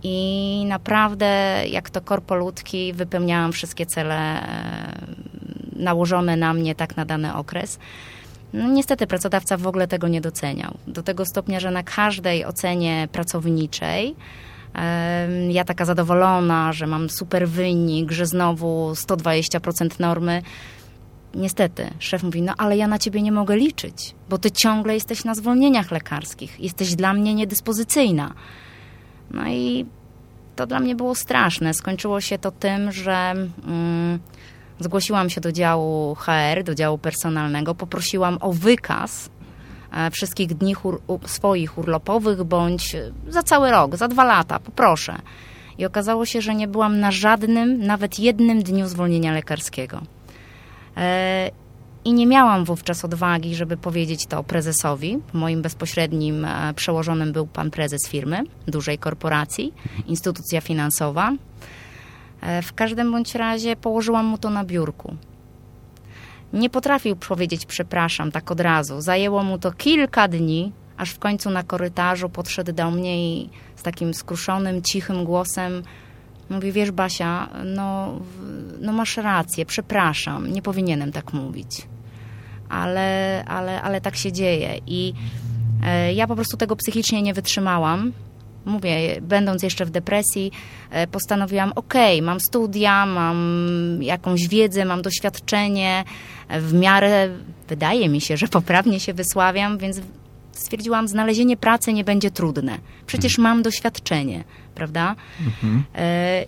i 0.04 0.66
naprawdę, 0.68 1.62
jak 1.70 1.90
to 1.90 2.02
korpolutki, 2.02 2.94
wypełniałam 2.94 3.52
wszystkie 3.52 3.86
cele 3.86 4.16
e, 4.16 5.06
nałożone 5.76 6.38
na 6.38 6.54
mnie 6.54 6.76
tak 6.76 6.98
na 6.98 7.06
dany 7.06 7.36
okres. 7.36 7.80
No, 8.54 8.68
niestety 8.68 9.08
pracodawca 9.08 9.58
w 9.58 9.68
ogóle 9.68 9.88
tego 9.88 10.08
nie 10.08 10.22
doceniał. 10.22 10.78
Do 10.88 11.04
tego 11.04 11.26
stopnia, 11.26 11.60
że 11.60 11.72
na 11.72 11.84
każdej 11.84 12.46
ocenie 12.46 13.08
pracowniczej 13.12 14.16
ja 15.50 15.64
taka 15.64 15.86
zadowolona, 15.86 16.74
że 16.74 16.88
mam 16.88 17.10
super 17.10 17.48
wynik, 17.48 18.12
że 18.12 18.26
znowu 18.26 18.92
120% 18.92 20.00
normy. 20.00 20.42
Niestety, 21.36 21.90
szef 22.00 22.24
mówi, 22.24 22.42
no 22.42 22.54
ale 22.58 22.78
ja 22.78 22.88
na 22.88 23.00
ciebie 23.00 23.22
nie 23.22 23.32
mogę 23.32 23.58
liczyć, 23.58 24.16
bo 24.30 24.38
ty 24.38 24.52
ciągle 24.52 24.94
jesteś 24.94 25.24
na 25.24 25.36
zwolnieniach 25.36 25.92
lekarskich, 25.92 26.60
jesteś 26.60 26.96
dla 26.96 27.14
mnie 27.14 27.34
niedyspozycyjna. 27.34 28.34
No 29.32 29.50
i 29.50 29.86
to 30.56 30.68
dla 30.68 30.80
mnie 30.80 30.96
było 30.96 31.16
straszne. 31.16 31.74
Skończyło 31.74 32.22
się 32.22 32.38
to 32.38 32.52
tym, 32.52 32.92
że 32.92 33.34
mm, 33.68 34.20
zgłosiłam 34.80 35.30
się 35.30 35.42
do 35.42 35.52
działu 35.52 36.16
HR, 36.16 36.64
do 36.64 36.76
działu 36.76 36.98
personalnego, 36.98 37.76
poprosiłam 37.76 38.38
o 38.42 38.54
wykaz 38.54 39.30
e, 39.92 40.12
wszystkich 40.12 40.54
dni 40.54 40.76
swoich 41.26 41.78
urlopowych, 41.78 42.44
bądź 42.44 42.96
za 43.30 43.44
cały 43.44 43.72
rok, 43.72 43.96
za 43.96 44.08
dwa 44.08 44.24
lata, 44.24 44.60
poproszę. 44.60 45.16
I 45.78 45.86
okazało 45.86 46.26
się, 46.26 46.42
że 46.42 46.56
nie 46.56 46.68
byłam 46.68 47.00
na 47.00 47.12
żadnym, 47.12 47.86
nawet 47.86 48.20
jednym 48.20 48.64
dniu 48.64 48.88
zwolnienia 48.88 49.34
lekarskiego. 49.34 50.02
I 52.06 52.14
nie 52.14 52.28
miałam 52.28 52.66
wówczas 52.66 53.06
odwagi, 53.06 53.56
żeby 53.56 53.78
powiedzieć 53.78 54.26
to 54.26 54.44
prezesowi. 54.44 55.20
Moim 55.34 55.62
bezpośrednim 55.62 56.46
e, 56.46 56.74
przełożonym 56.74 57.32
był 57.32 57.48
pan 57.48 57.72
prezes 57.72 58.08
firmy, 58.08 58.44
dużej 58.68 58.98
korporacji, 58.98 59.74
instytucja 60.08 60.62
finansowa. 60.62 61.32
E, 62.42 62.62
w 62.62 62.74
każdym 62.74 63.12
bądź 63.12 63.36
razie 63.36 63.76
położyłam 63.76 64.26
mu 64.26 64.38
to 64.38 64.50
na 64.50 64.64
biurku. 64.64 65.16
Nie 66.54 66.70
potrafił 66.70 67.16
powiedzieć 67.16 67.66
przepraszam 67.66 68.32
tak 68.32 68.52
od 68.52 68.60
razu. 68.60 69.02
Zajęło 69.02 69.44
mu 69.44 69.58
to 69.60 69.72
kilka 69.72 70.28
dni, 70.28 70.72
aż 70.98 71.10
w 71.10 71.20
końcu 71.20 71.50
na 71.50 71.64
korytarzu 71.64 72.30
podszedł 72.30 72.74
do 72.74 72.92
mnie 72.92 73.28
i 73.28 73.50
z 73.76 73.84
takim 73.84 74.14
skruszonym, 74.14 74.82
cichym 74.82 75.24
głosem 75.24 75.84
mówi, 76.50 76.72
wiesz 76.72 76.92
Basia, 76.92 77.50
no, 77.66 78.20
no 78.82 78.94
masz 78.94 79.18
rację, 79.18 79.66
przepraszam, 79.66 80.52
nie 80.52 80.62
powinienem 80.62 81.12
tak 81.12 81.34
mówić 81.34 81.93
ale, 82.74 83.44
ale, 83.48 83.82
ale 83.82 84.02
tak 84.02 84.16
się 84.16 84.32
dzieje. 84.32 84.80
I 84.88 85.14
e, 85.84 86.14
ja 86.14 86.28
po 86.28 86.36
prostu 86.36 86.58
tego 86.58 86.76
psychicznie 86.76 87.22
nie 87.22 87.34
wytrzymałam. 87.34 88.12
mówię, 88.66 89.22
będąc 89.22 89.64
jeszcze 89.64 89.86
w 89.86 89.90
depresji, 89.90 90.52
e, 90.92 91.08
postanowiłam, 91.08 91.72
ok, 91.76 91.94
mam 92.22 92.40
studia, 92.40 93.06
mam 93.06 93.38
jakąś 94.02 94.48
wiedzę, 94.48 94.86
mam 94.86 95.02
doświadczenie, 95.02 96.04
w 96.50 96.74
miarę 96.74 97.30
wydaje 97.68 98.10
mi 98.10 98.22
się, 98.22 98.38
że 98.38 98.48
poprawnie 98.48 99.00
się 99.00 99.14
wysławiam, 99.14 99.78
więc 99.78 100.02
stwierdziłam, 100.52 101.08
znalezienie 101.08 101.58
pracy 101.58 101.94
nie 101.94 102.04
będzie 102.04 102.32
trudne. 102.32 102.78
Przecież 103.08 103.38
mam 103.38 103.62
doświadczenie, 103.62 104.44
prawda? 104.76 105.16
Mhm. 105.46 105.84
E, 105.96 106.46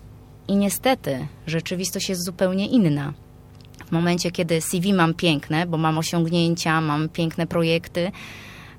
I 0.48 0.56
niestety 0.56 1.26
rzeczywistość 1.46 2.08
jest 2.08 2.24
zupełnie 2.24 2.66
inna. 2.66 3.12
W 3.86 3.92
momencie, 3.92 4.30
kiedy 4.30 4.60
CV 4.60 4.94
mam 4.94 5.14
piękne, 5.14 5.66
bo 5.66 5.78
mam 5.78 5.98
osiągnięcia, 5.98 6.80
mam 6.80 7.08
piękne 7.08 7.46
projekty, 7.46 8.12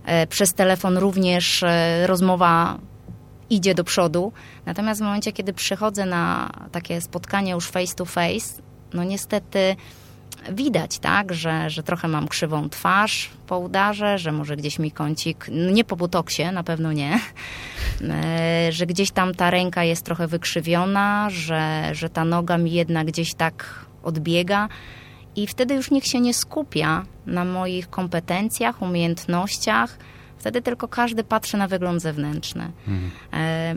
e, 0.05 0.27
przez 0.27 0.53
telefon 0.53 0.97
również 0.97 1.63
e, 1.63 2.07
rozmowa 2.07 2.79
idzie 3.49 3.75
do 3.75 3.83
przodu. 3.83 4.31
Natomiast 4.65 5.01
w 5.01 5.03
momencie, 5.03 5.31
kiedy 5.31 5.53
przychodzę 5.53 6.05
na 6.05 6.49
takie 6.71 7.01
spotkanie 7.01 7.51
już 7.51 7.67
face 7.67 7.95
to 7.95 8.05
face, 8.05 8.61
no 8.93 9.03
niestety 9.03 9.75
widać, 10.51 10.99
tak, 10.99 11.33
że, 11.33 11.69
że 11.69 11.83
trochę 11.83 12.07
mam 12.07 12.27
krzywą 12.27 12.69
twarz 12.69 13.29
po 13.47 13.59
udarze, 13.59 14.17
że 14.17 14.31
może 14.31 14.57
gdzieś 14.57 14.79
mi 14.79 14.91
kącik, 14.91 15.49
no 15.51 15.71
nie 15.71 15.83
po 15.83 15.95
butoksie, 15.95 16.43
na 16.53 16.63
pewno 16.63 16.93
nie, 16.93 17.19
e, 18.01 18.71
że 18.71 18.85
gdzieś 18.85 19.11
tam 19.11 19.35
ta 19.35 19.49
ręka 19.49 19.83
jest 19.83 20.05
trochę 20.05 20.27
wykrzywiona, 20.27 21.27
że, 21.29 21.89
że 21.91 22.09
ta 22.09 22.25
noga 22.25 22.57
mi 22.57 22.71
jednak 22.71 23.07
gdzieś 23.07 23.33
tak 23.33 23.86
odbiega. 24.07 24.69
I 25.35 25.47
wtedy 25.47 25.73
już 25.73 25.91
nikt 25.91 26.07
się 26.07 26.19
nie 26.19 26.33
skupia 26.33 27.05
na 27.25 27.45
moich 27.45 27.89
kompetencjach, 27.89 28.81
umiejętnościach. 28.81 29.97
Wtedy 30.37 30.61
tylko 30.61 30.87
każdy 30.87 31.23
patrzy 31.23 31.57
na 31.57 31.67
wygląd 31.67 32.01
zewnętrzny. 32.01 32.71
Mhm. 32.87 33.11
E, 33.33 33.75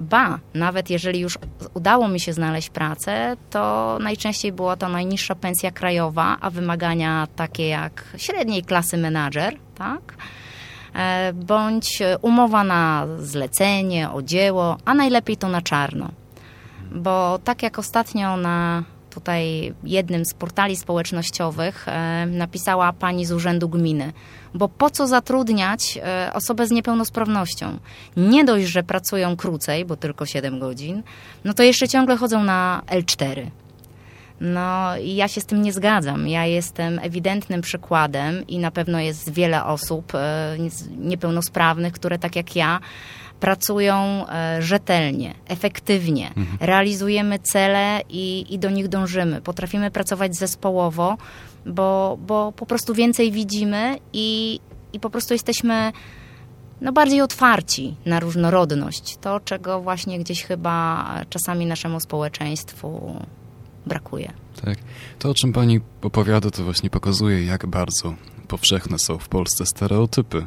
ba, 0.00 0.38
nawet 0.54 0.90
jeżeli 0.90 1.20
już 1.20 1.38
udało 1.74 2.08
mi 2.08 2.20
się 2.20 2.32
znaleźć 2.32 2.70
pracę, 2.70 3.36
to 3.50 3.98
najczęściej 4.00 4.52
była 4.52 4.76
to 4.76 4.88
najniższa 4.88 5.34
pensja 5.34 5.70
krajowa, 5.70 6.36
a 6.40 6.50
wymagania 6.50 7.28
takie 7.36 7.68
jak 7.68 8.04
średniej 8.16 8.62
klasy 8.62 8.96
menadżer, 8.96 9.56
tak? 9.74 10.14
E, 10.94 11.32
bądź 11.32 11.98
umowa 12.22 12.64
na 12.64 13.06
zlecenie, 13.18 14.10
o 14.10 14.22
dzieło, 14.22 14.76
a 14.84 14.94
najlepiej 14.94 15.36
to 15.36 15.48
na 15.48 15.62
czarno. 15.62 16.10
Bo 16.92 17.38
tak 17.44 17.62
jak 17.62 17.78
ostatnio 17.78 18.36
na 18.36 18.82
tutaj 19.10 19.74
jednym 19.84 20.24
z 20.24 20.34
portali 20.34 20.76
społecznościowych 20.76 21.88
e, 21.88 22.26
napisała 22.26 22.92
pani 22.92 23.26
z 23.26 23.32
Urzędu 23.32 23.68
Gminy. 23.68 24.12
Bo 24.54 24.68
po 24.68 24.90
co 24.90 25.06
zatrudniać 25.06 25.98
e, 26.02 26.30
osobę 26.34 26.66
z 26.66 26.70
niepełnosprawnością? 26.70 27.78
Nie 28.16 28.44
dość, 28.44 28.66
że 28.66 28.82
pracują 28.82 29.36
krócej, 29.36 29.84
bo 29.84 29.96
tylko 29.96 30.26
7 30.26 30.58
godzin, 30.58 31.02
no 31.44 31.54
to 31.54 31.62
jeszcze 31.62 31.88
ciągle 31.88 32.16
chodzą 32.16 32.44
na 32.44 32.82
L4. 32.86 33.46
No 34.40 34.96
i 34.96 35.14
ja 35.14 35.28
się 35.28 35.40
z 35.40 35.46
tym 35.46 35.62
nie 35.62 35.72
zgadzam. 35.72 36.28
Ja 36.28 36.46
jestem 36.46 36.98
ewidentnym 37.02 37.60
przykładem 37.60 38.46
i 38.46 38.58
na 38.58 38.70
pewno 38.70 39.00
jest 39.00 39.32
wiele 39.32 39.64
osób 39.64 40.14
e, 40.14 40.56
niepełnosprawnych, 40.98 41.92
które 41.92 42.18
tak 42.18 42.36
jak 42.36 42.56
ja 42.56 42.80
pracują 43.40 44.26
e, 44.28 44.62
rzetelnie, 44.62 45.34
efektywnie, 45.48 46.28
mhm. 46.28 46.58
realizujemy 46.60 47.38
cele 47.38 48.00
i, 48.08 48.54
i 48.54 48.58
do 48.58 48.70
nich 48.70 48.88
dążymy. 48.88 49.40
Potrafimy 49.40 49.90
pracować 49.90 50.36
zespołowo, 50.36 51.16
bo, 51.66 52.18
bo 52.26 52.52
po 52.52 52.66
prostu 52.66 52.94
więcej 52.94 53.32
widzimy 53.32 53.98
i, 54.12 54.60
i 54.92 55.00
po 55.00 55.10
prostu 55.10 55.34
jesteśmy 55.34 55.92
no, 56.80 56.92
bardziej 56.92 57.20
otwarci 57.20 57.96
na 58.06 58.20
różnorodność. 58.20 59.16
To, 59.16 59.40
czego 59.40 59.80
właśnie 59.80 60.18
gdzieś 60.18 60.44
chyba 60.44 61.06
czasami 61.30 61.66
naszemu 61.66 62.00
społeczeństwu 62.00 63.16
brakuje. 63.86 64.32
Tak. 64.64 64.78
To, 65.18 65.30
o 65.30 65.34
czym 65.34 65.52
pani 65.52 65.80
opowiada, 66.02 66.50
to 66.50 66.64
właśnie 66.64 66.90
pokazuje, 66.90 67.44
jak 67.44 67.66
bardzo 67.66 68.14
powszechne 68.48 68.98
są 68.98 69.18
w 69.18 69.28
Polsce 69.28 69.66
stereotypy 69.66 70.46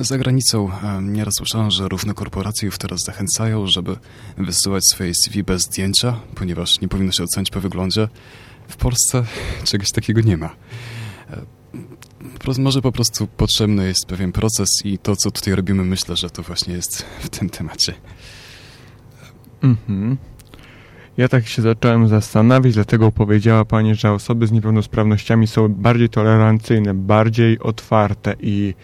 za 0.00 0.18
granicą 0.18 0.70
nieraz 1.02 1.34
słyszałem, 1.34 1.70
że 1.70 1.88
równe 1.88 2.14
korporacje 2.14 2.66
już 2.66 2.78
teraz 2.78 3.00
zachęcają, 3.04 3.66
żeby 3.66 3.96
wysyłać 4.38 4.82
swoje 4.92 5.14
CV 5.14 5.42
bez 5.42 5.62
zdjęcia, 5.62 6.20
ponieważ 6.34 6.80
nie 6.80 6.88
powinno 6.88 7.12
się 7.12 7.22
ocenić 7.24 7.50
po 7.50 7.60
wyglądzie. 7.60 8.08
W 8.68 8.76
Polsce 8.76 9.24
czegoś 9.64 9.90
takiego 9.90 10.20
nie 10.20 10.36
ma. 10.36 10.50
Może 12.58 12.82
po 12.82 12.92
prostu 12.92 13.26
potrzebny 13.26 13.86
jest 13.86 14.06
pewien 14.06 14.32
proces 14.32 14.68
i 14.84 14.98
to, 14.98 15.16
co 15.16 15.30
tutaj 15.30 15.54
robimy, 15.54 15.84
myślę, 15.84 16.16
że 16.16 16.30
to 16.30 16.42
właśnie 16.42 16.74
jest 16.74 17.06
w 17.20 17.28
tym 17.28 17.50
temacie. 17.50 17.94
Mhm. 19.62 20.16
Ja 21.16 21.28
tak 21.28 21.46
się 21.46 21.62
zacząłem 21.62 22.08
zastanawiać, 22.08 22.74
dlatego 22.74 23.12
powiedziała 23.12 23.64
Pani, 23.64 23.94
że 23.94 24.12
osoby 24.12 24.46
z 24.46 24.52
niepełnosprawnościami 24.52 25.46
są 25.46 25.68
bardziej 25.68 26.08
tolerancyjne, 26.08 26.94
bardziej 26.94 27.58
otwarte 27.58 28.34
i 28.40 28.74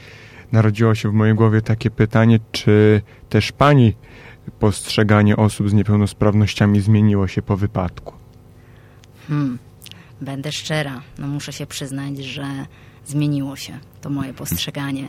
narodziło 0.53 0.95
się 0.95 1.11
w 1.11 1.13
mojej 1.13 1.35
głowie 1.35 1.63
takie 1.63 1.91
pytanie, 1.91 2.41
czy 2.53 3.03
też 3.29 3.53
Pani 3.53 3.95
postrzeganie 4.59 5.37
osób 5.37 5.71
z 5.71 5.73
niepełnosprawnościami 5.73 6.81
zmieniło 6.81 7.29
się 7.29 7.43
po 7.43 7.57
wypadku? 7.57 8.15
Hmm, 9.29 9.59
będę 10.21 10.53
szczera. 10.53 11.01
No 11.19 11.27
muszę 11.27 11.53
się 11.53 11.67
przyznać, 11.67 12.19
że 12.19 12.45
zmieniło 13.07 13.57
się 13.57 13.79
to 14.01 14.11
moje 14.11 14.35
postrzeganie. 14.35 15.09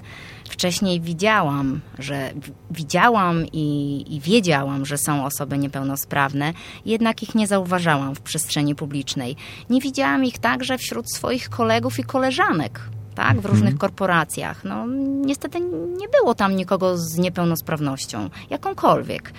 Wcześniej 0.50 1.02
widziałam, 1.02 1.82
że 2.00 2.34
widziałam 2.72 3.46
i, 3.54 4.06
i, 4.16 4.20
wiedziałam, 4.20 4.86
że 4.86 4.98
są 4.98 5.26
osoby 5.26 5.58
niepełnosprawne, 5.58 6.54
jednak 6.86 7.24
ich 7.24 7.36
nie 7.36 7.48
zauważałam 7.48 8.16
w 8.16 8.22
przestrzeni 8.22 8.76
publicznej. 8.76 9.36
Nie 9.70 9.82
widziałam 9.82 10.26
ich 10.26 10.40
także 10.40 10.78
wśród 10.78 11.06
swoich 11.14 11.50
kolegów 11.50 12.00
i 12.00 12.04
koleżanek 12.04 12.82
tak, 13.16 13.42
w 13.42 13.46
różnych 13.46 13.74
mhm. 13.74 13.78
korporacjach. 13.78 14.64
No, 14.64 14.86
niestety 15.26 15.60
nie 15.98 16.08
było 16.20 16.36
tam 16.36 16.56
nikogo 16.56 16.98
z 16.98 17.18
niepełnosprawnością, 17.18 18.30
jakąkolwiek. 18.50 19.34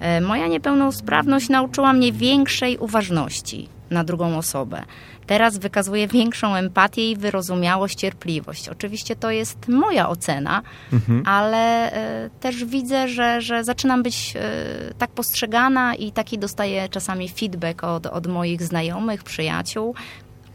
E, 0.00 0.20
moja 0.20 0.46
niepełnosprawność 0.46 1.48
nauczyła 1.48 1.92
mnie 1.92 2.12
większej 2.12 2.78
uważności 2.78 3.68
na 3.90 4.04
drugą 4.04 4.38
osobę. 4.38 4.82
Teraz 5.26 5.58
wykazuję 5.58 6.08
większą 6.08 6.54
empatię 6.54 7.10
i 7.10 7.16
wyrozumiałość, 7.16 7.98
cierpliwość. 7.98 8.68
Oczywiście 8.68 9.16
to 9.16 9.30
jest 9.30 9.68
moja 9.68 10.08
ocena, 10.08 10.62
mhm. 10.92 11.22
ale 11.26 11.92
e, 11.92 12.30
też 12.40 12.64
widzę, 12.64 13.08
że, 13.08 13.40
że 13.40 13.64
zaczynam 13.64 14.02
być 14.02 14.34
e, 14.36 14.94
tak 14.98 15.10
postrzegana 15.10 15.94
i 15.94 16.12
taki 16.12 16.38
dostaję 16.38 16.88
czasami 16.88 17.28
feedback 17.28 17.84
od, 17.84 18.06
od 18.06 18.26
moich 18.26 18.62
znajomych, 18.62 19.22
przyjaciół 19.22 19.94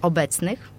obecnych, 0.01 0.78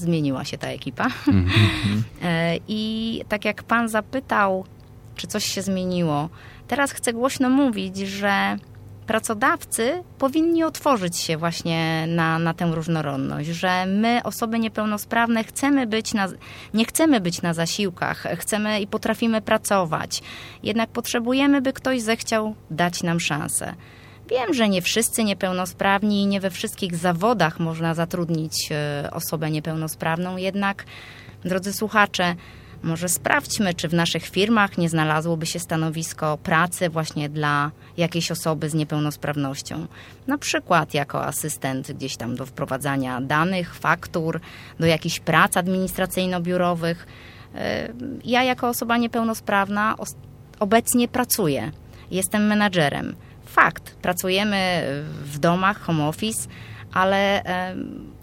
zmieniła 0.00 0.44
się 0.44 0.58
ta 0.58 0.68
ekipa. 0.68 1.06
Mm 1.28 1.46
-hmm. 1.46 2.02
I 2.68 3.22
tak 3.28 3.44
jak 3.44 3.62
pan 3.62 3.88
zapytał, 3.88 4.64
czy 5.16 5.26
coś 5.26 5.44
się 5.44 5.62
zmieniło, 5.62 6.28
teraz 6.68 6.92
chcę 6.92 7.12
głośno 7.12 7.50
mówić, 7.50 7.96
że 7.96 8.56
pracodawcy 9.10 10.02
powinni 10.18 10.64
otworzyć 10.64 11.16
się 11.16 11.36
właśnie 11.36 12.04
na, 12.08 12.38
na 12.38 12.54
tę 12.54 12.70
różnorodność, 12.74 13.48
że 13.48 13.86
my, 13.86 14.20
osoby 14.24 14.58
niepełnosprawne, 14.58 15.44
chcemy 15.44 15.86
być 15.86 16.14
na, 16.14 16.28
nie 16.74 16.84
chcemy 16.84 17.20
być 17.20 17.42
na 17.42 17.54
zasiłkach, 17.54 18.26
chcemy 18.36 18.80
i 18.80 18.86
potrafimy 18.86 19.42
pracować. 19.42 20.22
Jednak 20.62 20.90
potrzebujemy, 20.90 21.62
by 21.62 21.72
ktoś 21.72 22.00
zechciał 22.00 22.54
dać 22.70 23.02
nam 23.02 23.20
szansę. 23.20 23.74
Wiem, 24.30 24.54
że 24.54 24.68
nie 24.68 24.82
wszyscy 24.82 25.24
niepełnosprawni 25.24 26.22
i 26.22 26.26
nie 26.26 26.40
we 26.40 26.50
wszystkich 26.50 26.96
zawodach 26.96 27.60
można 27.60 27.94
zatrudnić 27.94 28.68
e, 28.70 29.10
osobę 29.12 29.50
niepełnosprawną, 29.50 30.36
jednak, 30.36 30.84
drodzy 31.44 31.72
słuchacze, 31.72 32.34
może 32.82 33.08
sprawdźmy, 33.08 33.74
czy 33.74 33.88
w 33.88 33.94
naszych 33.94 34.26
firmach 34.26 34.78
nie 34.78 34.88
znalazłoby 34.88 35.46
się 35.46 35.58
stanowisko 35.58 36.38
pracy 36.38 36.88
właśnie 36.88 37.28
dla 37.28 37.70
jakiejś 37.96 38.30
osoby 38.30 38.70
z 38.70 38.74
niepełnosprawnością. 38.74 39.86
Na 40.26 40.38
przykład 40.38 40.94
jako 40.94 41.24
asystent 41.24 41.92
gdzieś 41.92 42.16
tam 42.16 42.36
do 42.36 42.46
wprowadzania 42.46 43.20
danych, 43.20 43.74
faktur, 43.74 44.40
do 44.78 44.86
jakichś 44.86 45.20
prac 45.20 45.56
administracyjno-biurowych. 45.56 47.06
E, 47.54 47.92
ja 48.24 48.42
jako 48.42 48.68
osoba 48.68 48.96
niepełnosprawna 48.96 49.96
obecnie 50.60 51.08
pracuję. 51.08 51.72
Jestem 52.10 52.46
menadżerem 52.46 53.16
fakt, 53.50 53.94
pracujemy 54.02 54.82
w 55.24 55.38
domach, 55.38 55.80
home 55.80 56.08
office, 56.08 56.48
ale 56.92 57.42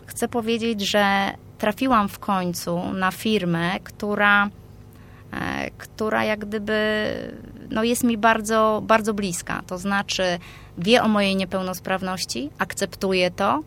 chcę 0.06 0.28
powiedzieć, 0.28 0.82
że 0.82 1.32
trafiłam 1.58 2.10
w 2.10 2.20
końcu 2.20 2.94
na 2.94 3.12
firmę, 3.12 3.80
która, 3.80 4.50
e, 5.34 5.72
która 5.78 6.24
jak 6.24 6.40
gdyby 6.40 7.08
no 7.72 7.84
jest 7.84 8.04
mi 8.04 8.18
bardzo, 8.18 8.82
bardzo 8.86 9.14
bliska. 9.14 9.62
To 9.68 9.78
znaczy 9.78 10.24
wie 10.78 11.04
o 11.04 11.08
mojej 11.08 11.36
niepełnosprawności, 11.36 12.50
akceptuje 12.58 13.32
to, 13.32 13.64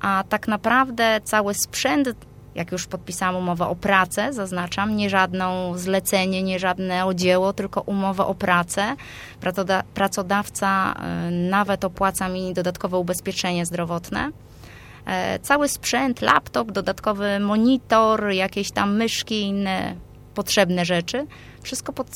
a 0.00 0.24
tak 0.28 0.48
naprawdę 0.48 1.20
cały 1.24 1.54
sprzęt 1.54 2.08
jak 2.54 2.72
już 2.72 2.86
podpisałam 2.86 3.36
umowę 3.36 3.66
o 3.66 3.76
pracę, 3.76 4.32
zaznaczam, 4.32 4.96
nie 4.96 5.10
żadną 5.10 5.78
zlecenie, 5.78 6.42
nie 6.42 6.58
żadne 6.58 7.06
odzieło, 7.06 7.52
tylko 7.52 7.80
umowę 7.80 8.26
o 8.26 8.34
pracę. 8.34 8.96
Pracodawca 9.94 10.94
e, 10.94 11.30
nawet 11.30 11.84
opłaca 11.84 12.28
mi 12.28 12.54
dodatkowe 12.54 12.98
ubezpieczenie 12.98 13.66
zdrowotne. 13.66 14.30
E, 15.06 15.38
cały 15.38 15.68
sprzęt, 15.68 16.22
laptop, 16.22 16.72
dodatkowy 16.72 17.40
monitor, 17.40 18.30
jakieś 18.30 18.70
tam 18.70 18.96
myszki, 18.96 19.42
inne 19.42 19.94
potrzebne 20.34 20.84
rzeczy, 20.84 21.26
wszystko 21.62 21.92
pod, 21.92 22.06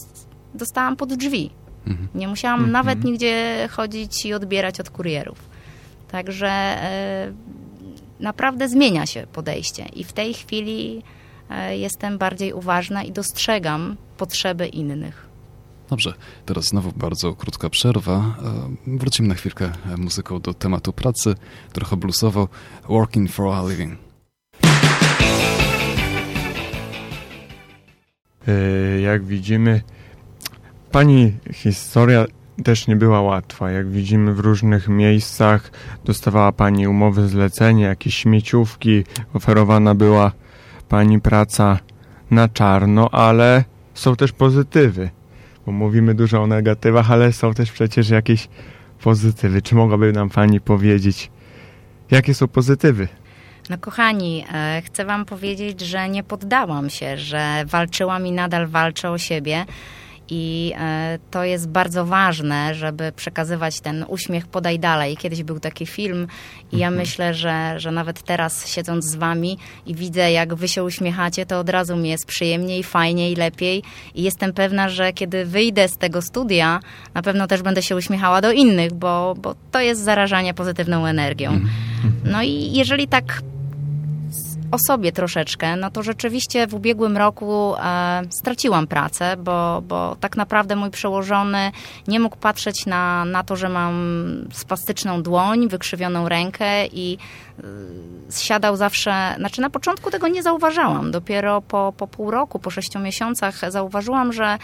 dostałam 0.55 0.97
pod 0.97 1.15
drzwi. 1.15 1.51
Mhm. 1.87 2.09
Nie 2.15 2.29
musiałam 2.29 2.61
mhm. 2.61 2.73
nawet 2.73 3.05
nigdzie 3.05 3.69
chodzić 3.71 4.27
i 4.27 4.35
odbierać 4.35 4.81
od 4.81 4.91
kurierów. 4.91 5.39
Także 6.11 6.49
e, 6.49 7.33
naprawdę 8.21 8.69
zmienia 8.69 9.07
się 9.07 9.27
podejście 9.33 9.87
i 9.87 10.05
w 10.05 10.13
tej 10.13 10.35
chwili 10.35 11.03
e, 11.51 11.79
jestem 11.79 12.19
bardziej 12.19 12.53
uważna 12.53 13.03
i 13.03 13.13
dostrzegam 13.13 13.97
potrzeby 14.17 14.67
innych. 14.67 15.27
Dobrze, 15.91 16.15
teraz 16.47 16.65
znowu 16.65 16.93
bardzo 16.97 17.35
krótka 17.35 17.71
przerwa. 17.71 18.37
E, 18.87 18.97
wrócimy 18.99 19.29
na 19.29 19.35
chwilkę 19.35 19.73
muzyką 19.99 20.41
do 20.41 20.55
tematu 20.55 20.93
pracy, 20.93 21.35
trochę 21.73 21.97
bluesowo. 21.97 22.49
Working 22.89 23.31
for 23.31 23.55
a 23.55 23.69
living. 23.69 23.99
E, 28.49 29.01
jak 29.01 29.25
widzimy, 29.25 29.83
pani 30.91 31.33
historia 31.53 32.27
też 32.63 32.87
nie 32.87 32.97
była 32.97 33.21
łatwa. 33.21 33.71
Jak 33.71 33.91
widzimy 33.91 34.35
w 34.35 34.41
różnych 34.41 34.89
miejscach, 34.89 35.71
dostawała 36.05 36.53
pani 36.53 36.89
umowy 36.89 37.29
zlecenie, 37.29 37.85
jakieś 37.85 38.15
śmieciówki, 38.15 39.05
oferowana 39.35 39.95
była 39.95 40.33
pani 40.89 41.21
praca 41.21 41.79
na 42.31 42.49
czarno, 42.49 43.11
ale 43.11 43.65
są 43.95 44.17
też 44.17 44.33
pozytywy. 44.33 45.11
Bo 45.67 45.73
mówimy 45.73 46.15
dużo 46.15 46.43
o 46.43 46.47
negatywach, 46.47 47.11
ale 47.11 47.33
są 47.33 47.55
też 47.55 47.73
przecież 47.73 48.11
jakieś 48.11 48.49
pozytywy. 49.03 49.63
Czy 49.63 49.75
mogłaby 49.75 50.13
nam 50.13 50.31
pani 50.31 50.61
powiedzieć, 50.61 51.31
jakie 52.11 52.35
są 52.35 52.49
pozytywy? 52.49 53.09
No 53.71 53.79
kochani, 53.79 54.45
e, 54.55 54.83
chcę 54.85 55.05
wam 55.05 55.25
powiedzieć, 55.25 55.81
że 55.81 56.09
nie 56.09 56.23
poddałam 56.23 56.91
się, 56.91 57.19
że 57.19 57.65
walczyłam 57.67 58.27
i 58.27 58.33
nadal 58.33 58.67
walczę 58.67 59.11
o 59.11 59.19
siebie. 59.19 59.65
I 60.29 60.73
e, 60.79 61.19
to 61.31 61.45
jest 61.45 61.69
bardzo 61.69 62.05
ważne, 62.05 62.75
żeby 62.75 63.13
przekazywać 63.13 63.81
ten 63.81 64.05
uśmiech 64.09 64.47
podaj 64.47 64.79
dalej. 64.79 65.17
Kiedyś 65.17 65.43
był 65.43 65.61
taki 65.61 65.87
film 65.87 66.27
i 66.73 66.79
ja 66.79 66.89
mhm. 66.89 67.07
myślę, 67.07 67.35
że, 67.35 67.81
że 67.81 67.91
nawet 67.91 68.23
teraz 68.23 68.69
siedząc 68.69 69.05
z 69.05 69.15
wami 69.15 69.59
i 69.87 69.95
widzę, 69.95 70.33
jak 70.33 70.55
wy 70.55 70.69
się 70.69 70.85
uśmiechacie, 70.85 71.47
to 71.47 71.59
od 71.59 71.69
razu 71.69 71.97
mi 71.97 72.09
jest 72.09 72.27
przyjemniej, 72.27 72.83
fajniej, 72.83 73.35
lepiej. 73.35 73.83
I 74.15 74.23
jestem 74.23 74.53
pewna, 74.53 74.89
że 74.89 75.13
kiedy 75.13 75.45
wyjdę 75.45 75.89
z 75.89 75.99
tego 75.99 76.23
studia, 76.23 76.81
na 77.15 77.23
pewno 77.23 77.47
też 77.47 77.63
będę 77.63 77.83
się 77.83 77.97
uśmiechała 77.97 78.41
do 78.41 78.53
innych, 78.53 78.93
bo, 78.93 79.35
bo 79.39 79.55
to 79.71 79.81
jest 79.81 80.05
zarażanie 80.05 80.55
pozytywną 80.55 81.07
energią. 81.07 81.51
Mhm. 81.51 81.71
No 82.25 82.43
i 82.43 82.73
jeżeli 82.73 83.09
tak 83.09 83.43
o 84.75 84.79
sobie 84.87 85.13
troszeczkę, 85.13 85.77
no 85.77 85.91
to 85.91 86.03
rzeczywiście 86.03 86.67
w 86.67 86.75
ubiegłym 86.75 87.17
roku 87.17 87.75
e, 87.77 88.23
straciłam 88.31 88.87
pracę, 88.87 89.37
bo, 89.37 89.83
bo 89.89 90.17
tak 90.21 90.37
naprawdę 90.37 90.77
mój 90.77 90.91
przełożony 90.91 91.73
nie 92.09 92.21
mógł 92.21 92.37
patrzeć 92.37 92.87
na, 92.87 93.25
na 93.25 93.43
to, 93.43 93.57
że 93.57 93.69
mam 93.69 93.95
spastyczną 94.53 95.23
dłoń, 95.23 95.69
wykrzywioną 95.69 96.29
rękę 96.29 96.87
i 96.87 97.19
e, 97.59 98.33
siadał 98.33 98.77
zawsze, 98.77 99.35
znaczy 99.39 99.61
na 99.61 99.71
początku 99.71 100.11
tego 100.11 100.29
nie 100.29 100.43
zauważałam, 100.43 101.11
dopiero 101.11 101.63
po, 101.63 101.93
po 101.97 102.07
pół 102.07 102.31
roku, 102.31 102.59
po 102.59 102.71
sześciu 102.71 102.99
miesiącach 102.99 103.71
zauważyłam, 103.71 104.33
że 104.33 104.59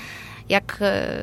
jak, 0.48 0.78
e, 0.80 1.22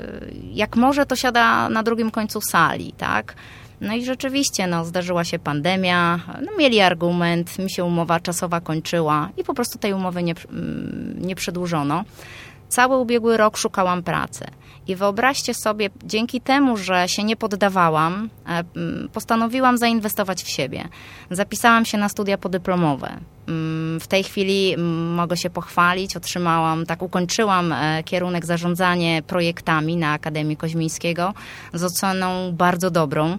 jak 0.52 0.76
może, 0.76 1.06
to 1.06 1.16
siada 1.16 1.70
na 1.70 1.84
drugim 1.84 2.12
końcu 2.12 2.42
sali, 2.42 2.94
tak? 2.98 3.36
No 3.82 3.94
i 3.94 4.06
rzeczywiście, 4.06 4.68
no, 4.68 4.86
zdarzyła 4.86 5.24
się 5.24 5.40
pandemia, 5.40 6.20
no, 6.46 6.58
mieli 6.58 6.82
argument, 6.82 7.60
mi 7.60 7.72
się 7.72 7.84
umowa 7.84 8.20
czasowa 8.20 8.62
kończyła 8.62 9.30
i 9.38 9.44
po 9.44 9.54
prostu 9.54 9.80
tej 9.80 9.94
umowy 9.94 10.24
nie, 10.24 10.34
mm, 10.50 11.16
nie 11.22 11.36
przedłużono. 11.36 12.04
Cały 12.70 12.98
ubiegły 12.98 13.38
rok 13.38 13.58
szukałam 13.58 14.04
pracy. 14.04 14.46
I 14.88 14.96
wyobraźcie 14.96 15.54
sobie, 15.54 15.90
dzięki 16.04 16.42
temu, 16.42 16.78
że 16.78 17.08
się 17.08 17.24
nie 17.24 17.36
poddawałam, 17.36 18.30
e, 18.48 18.64
mm, 18.76 19.10
postanowiłam 19.14 19.78
zainwestować 19.78 20.44
w 20.44 20.50
siebie. 20.50 20.88
Zapisałam 21.32 21.86
się 21.86 21.98
na 21.98 22.10
studia 22.10 22.38
podyplomowe. 22.38 23.18
Mm, 23.48 24.00
w 24.00 24.08
tej 24.08 24.24
chwili 24.24 24.76
mogę 25.16 25.38
się 25.38 25.50
pochwalić, 25.50 26.18
otrzymałam, 26.18 26.86
tak 26.86 27.02
ukończyłam 27.02 27.74
e, 27.74 28.04
kierunek 28.04 28.46
zarządzanie 28.46 29.22
projektami 29.28 29.98
na 29.98 30.12
Akademii 30.12 30.58
Koźmińskiego 30.58 31.34
z 31.74 31.84
oceną 31.84 32.52
bardzo 32.54 32.92
dobrą. 32.92 33.38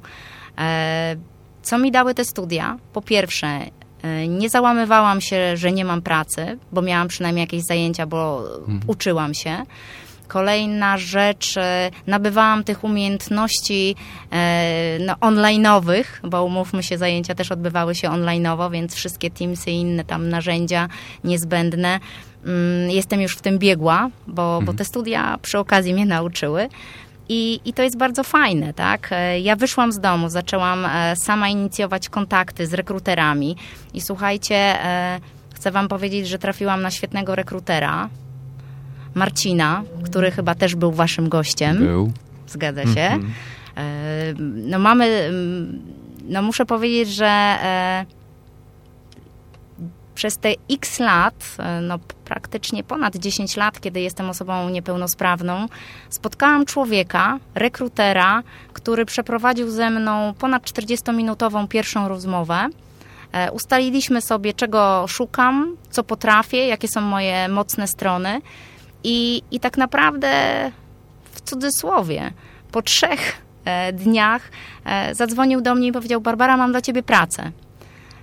E, 0.59 1.17
co 1.63 1.79
mi 1.79 1.91
dały 1.91 2.15
te 2.15 2.25
studia? 2.25 2.79
Po 2.93 3.03
pierwsze, 3.03 3.61
nie 4.29 4.51
załamywałam 4.51 5.21
się, 5.21 5.57
że 5.57 5.73
nie 5.73 5.85
mam 5.85 6.03
pracy, 6.03 6.59
bo 6.73 6.83
miałam 6.83 7.09
przynajmniej 7.09 7.43
jakieś 7.43 7.63
zajęcia, 7.63 8.07
bo 8.07 8.45
mhm. 8.59 8.81
uczyłam 8.87 9.35
się. 9.35 9.63
Kolejna 10.29 10.99
rzecz, 10.99 11.57
e, 11.57 11.91
nabywałam 12.07 12.65
tych 12.65 12.85
umiejętności 12.85 13.97
no, 15.01 15.15
online'owych, 15.15 16.05
bo 16.25 16.45
umówmy 16.45 16.83
się, 16.83 16.99
zajęcia 16.99 17.35
też 17.35 17.53
odbywały 17.53 17.95
się 17.95 18.09
online'owo, 18.09 18.71
więc 18.71 18.95
wszystkie 18.95 19.31
Teamsy 19.31 19.71
i 19.71 19.75
inne 19.75 20.05
tam 20.05 20.29
narzędzia 20.29 20.89
niezbędne. 21.25 22.01
Mm, 22.45 22.91
jestem 22.91 23.21
już 23.21 23.37
w 23.37 23.41
tym 23.41 23.59
biegła, 23.59 24.11
bo, 24.27 24.43
mhm. 24.43 24.65
bo 24.65 24.75
te 24.75 24.85
studia 24.85 25.39
przy 25.43 25.59
okazji 25.59 25.95
mnie 25.95 26.07
nauczyły. 26.07 26.69
I, 27.29 27.61
I 27.65 27.73
to 27.73 27.83
jest 27.83 27.97
bardzo 27.97 28.25
fajne, 28.25 28.75
tak? 28.75 29.09
E, 29.13 29.41
ja 29.41 29.57
wyszłam 29.57 29.93
z 29.93 30.01
domu, 30.01 30.29
zaczęłam 30.29 30.87
e, 30.87 31.17
sama 31.17 31.49
inicjować 31.49 32.09
kontakty 32.09 32.67
z 32.67 32.75
rekruterami 32.75 33.57
i 33.95 34.01
słuchajcie, 34.01 34.57
e, 34.57 35.21
chcę 35.55 35.71
wam 35.71 35.89
powiedzieć, 35.89 36.29
że 36.29 36.39
trafiłam 36.39 36.83
na 36.83 36.91
świetnego 36.91 37.35
rekrutera, 37.35 38.09
Marcina, 39.15 39.83
który 40.05 40.31
chyba 40.31 40.55
też 40.55 40.75
był 40.75 40.93
waszym 40.93 41.29
gościem. 41.29 41.79
Był. 41.79 42.13
Zgadza 42.47 42.83
się. 42.83 43.01
Mm 43.01 43.23
-hmm. 43.23 44.35
No 44.55 44.79
mamy, 44.79 45.31
no 46.29 46.43
muszę 46.43 46.67
powiedzieć, 46.67 47.09
że 47.09 47.59
przez 50.19 50.39
te 50.39 50.49
x 50.71 50.99
lat, 50.99 51.57
e, 51.59 51.81
no 51.81 51.99
praktycznie 52.25 52.85
ponad 52.85 53.17
10 53.17 53.57
lat, 53.57 53.81
kiedy 53.81 54.01
jestem 54.01 54.31
osobą 54.31 54.69
niepełnosprawną, 54.69 55.69
spotkałam 56.11 56.67
człowieka, 56.67 57.39
rekrutera, 57.55 58.43
który 58.73 59.05
przeprowadził 59.05 59.71
ze 59.71 59.91
mną 59.91 60.35
ponad 60.39 60.63
40-minutową 60.63 61.69
pierwszą 61.69 62.09
rozmowę. 62.09 62.69
E, 63.33 63.53
ustaliliśmy 63.53 64.21
sobie, 64.21 64.55
czego 64.55 65.05
szukam, 65.09 65.77
co 65.91 66.05
potrafię, 66.05 66.67
jakie 66.67 66.89
są 66.89 67.01
moje 67.01 67.49
mocne 67.49 67.89
strony. 67.89 68.41
I, 69.05 69.43
i 69.51 69.61
tak 69.61 69.79
naprawdę, 69.79 70.31
w 71.33 71.41
cudzysłowie, 71.41 72.31
po 72.73 72.83
trzech 72.83 73.43
e, 73.65 73.93
dniach 73.93 74.51
zadzwonił 75.13 75.61
do 75.61 75.75
mnie 75.75 75.89
i 75.89 75.93
powiedział: 75.93 76.21
Barbara, 76.21 76.57
mam 76.57 76.71
dla 76.71 76.81
ciebie 76.81 77.03
pracę. 77.03 77.53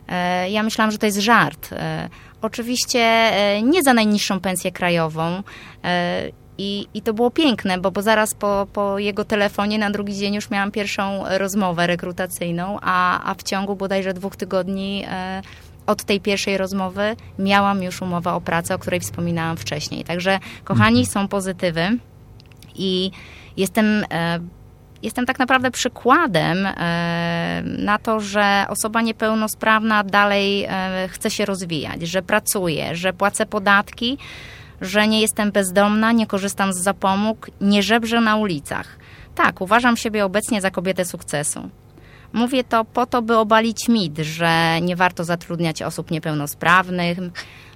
E, 0.08 0.50
ja 0.50 0.64
myślałam, 0.64 0.92
że 0.92 0.98
to 0.98 1.06
jest 1.06 1.18
żart. 1.18 1.70
E, 1.72 2.10
oczywiście 2.42 3.00
e, 3.00 3.62
nie 3.62 3.84
za 3.84 3.94
najniższą 3.94 4.40
pensję 4.40 4.72
krajową. 4.72 5.44
I, 6.58 6.88
I 6.94 7.02
to 7.02 7.14
było 7.14 7.32
piękne, 7.32 7.78
bo, 7.78 7.92
bo 7.92 8.02
zaraz 8.02 8.34
po, 8.34 8.68
po 8.74 9.00
jego 9.00 9.26
telefonie 9.26 9.78
na 9.78 9.92
drugi 9.92 10.16
dzień 10.16 10.34
już 10.34 10.50
miałam 10.50 10.72
pierwszą 10.72 11.24
rozmowę 11.38 11.88
rekrutacyjną, 11.88 12.78
a, 12.82 13.24
a 13.32 13.34
w 13.34 13.44
ciągu 13.44 13.76
bodajże 13.76 14.14
dwóch 14.14 14.36
tygodni 14.36 15.06
od 15.86 16.04
tej 16.04 16.22
pierwszej 16.22 16.58
rozmowy 16.58 17.16
miałam 17.40 17.84
już 17.84 18.02
umowę 18.02 18.34
o 18.34 18.42
pracę, 18.42 18.76
o 18.76 18.80
której 18.80 19.00
wspominałam 19.00 19.58
wcześniej. 19.58 20.04
Także, 20.04 20.40
kochani, 20.64 21.00
mhm. 21.00 21.14
są 21.14 21.28
pozytywy 21.28 21.98
i 22.76 23.12
jestem 23.58 24.06
jestem 25.04 25.26
tak 25.26 25.40
naprawdę 25.40 25.72
przykładem 25.72 26.66
e, 26.66 27.64
na 27.66 27.98
to, 27.98 28.20
że 28.20 28.66
osoba 28.70 29.02
niepełnosprawna 29.02 30.04
dalej 30.04 30.64
e, 30.64 31.08
chce 31.12 31.32
się 31.32 31.46
rozwijać, 31.46 32.02
że 32.02 32.22
pracuje, 32.22 32.96
że 32.96 33.14
płacę 33.14 33.46
podatki, 33.46 34.18
że 34.82 35.08
nie 35.08 35.22
jestem 35.22 35.52
bezdomna, 35.52 36.12
nie 36.12 36.28
korzystam 36.28 36.74
z 36.74 36.78
zapomóg, 36.78 37.50
nie 37.62 37.84
żebrzę 37.84 38.22
na 38.22 38.36
ulicach. 38.36 38.98
Tak, 39.36 39.62
uważam 39.62 39.98
siebie 39.98 40.26
obecnie 40.26 40.62
za 40.62 40.72
kobietę 40.72 41.06
sukcesu. 41.06 41.70
Mówię 42.36 42.64
to 42.64 42.86
po 42.86 43.06
to, 43.06 43.22
by 43.22 43.38
obalić 43.38 43.88
mit, 43.88 44.18
że 44.18 44.82
nie 44.82 44.96
warto 44.96 45.24
zatrudniać 45.24 45.82
osób 45.82 46.12
niepełnosprawnych, 46.12 47.18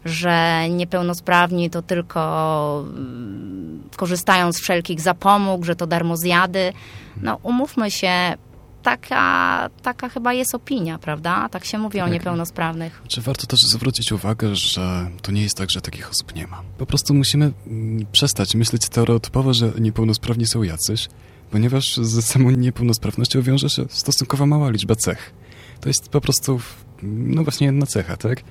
że 0.06 0.66
niepełnosprawni 0.70 1.70
to 1.70 1.82
tylko 1.82 2.86
mm, 2.90 3.84
korzystają 3.96 4.52
z 4.52 4.60
wszelkich 4.62 5.02
zapomóg, 5.02 5.66
że 5.66 5.76
to 5.76 5.88
darmozjady. 5.88 6.74
No 7.22 7.40
umówmy 7.44 7.92
się, 7.92 8.12
taka, 8.84 9.70
taka 9.82 10.10
chyba 10.10 10.34
jest 10.34 10.56
opinia, 10.56 10.98
prawda? 10.98 11.50
Tak 11.50 11.66
się 11.66 11.78
mówi 11.78 12.00
tak. 12.00 12.08
o 12.08 12.12
niepełnosprawnych. 12.12 13.02
Czy 13.08 13.22
warto 13.22 13.48
też 13.48 13.60
zwrócić 13.60 14.12
uwagę, 14.12 14.56
że 14.56 15.08
to 15.22 15.32
nie 15.32 15.42
jest 15.42 15.58
tak, 15.58 15.70
że 15.70 15.82
takich 15.82 16.10
osób 16.10 16.36
nie 16.36 16.48
ma. 16.48 16.62
Po 16.78 16.86
prostu 16.86 17.14
musimy 17.14 17.52
mm, 17.68 18.06
przestać 18.12 18.56
myśleć 18.56 18.86
stereotypowo, 18.86 19.54
że 19.54 19.72
niepełnosprawni 19.80 20.46
są 20.48 20.64
jacyś, 20.64 21.08
ponieważ 21.52 21.98
z 21.98 22.26
samą 22.26 22.52
niepełnosprawnością 22.52 23.42
wiąże 23.42 23.70
się 23.70 23.86
stosunkowo 23.90 24.46
mała 24.46 24.70
liczba 24.70 24.96
cech. 24.96 25.34
To 25.82 25.90
jest 25.90 26.10
po 26.10 26.22
prostu 26.22 26.60
no 27.04 27.44
właśnie 27.44 27.68
jedna 27.68 27.86
cecha, 27.86 28.18
tak? 28.18 28.42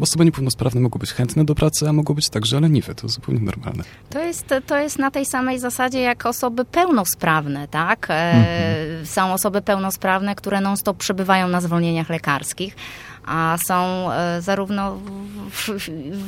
Osoby 0.00 0.24
niepełnosprawne 0.24 0.80
mogą 0.80 0.98
być 0.98 1.12
chętne 1.12 1.44
do 1.44 1.54
pracy, 1.54 1.88
a 1.88 1.92
mogą 1.92 2.14
być 2.14 2.30
także 2.30 2.60
leniwe. 2.60 2.94
To 2.94 3.08
zupełnie 3.08 3.40
normalne. 3.40 3.84
To 4.10 4.24
jest, 4.24 4.54
to 4.66 4.78
jest 4.78 4.98
na 4.98 5.10
tej 5.10 5.26
samej 5.26 5.58
zasadzie 5.58 6.00
jak 6.00 6.26
osoby 6.26 6.64
pełnosprawne, 6.64 7.68
tak? 7.68 8.06
E, 8.10 8.14
mhm. 8.14 9.06
Są 9.06 9.32
osoby 9.32 9.62
pełnosprawne, 9.62 10.34
które 10.34 10.60
non-stop 10.60 10.96
przebywają 10.96 11.48
na 11.48 11.60
zwolnieniach 11.60 12.08
lekarskich, 12.08 12.76
a 13.28 13.56
są 13.66 14.08
e, 14.12 14.42
zarówno 14.42 14.98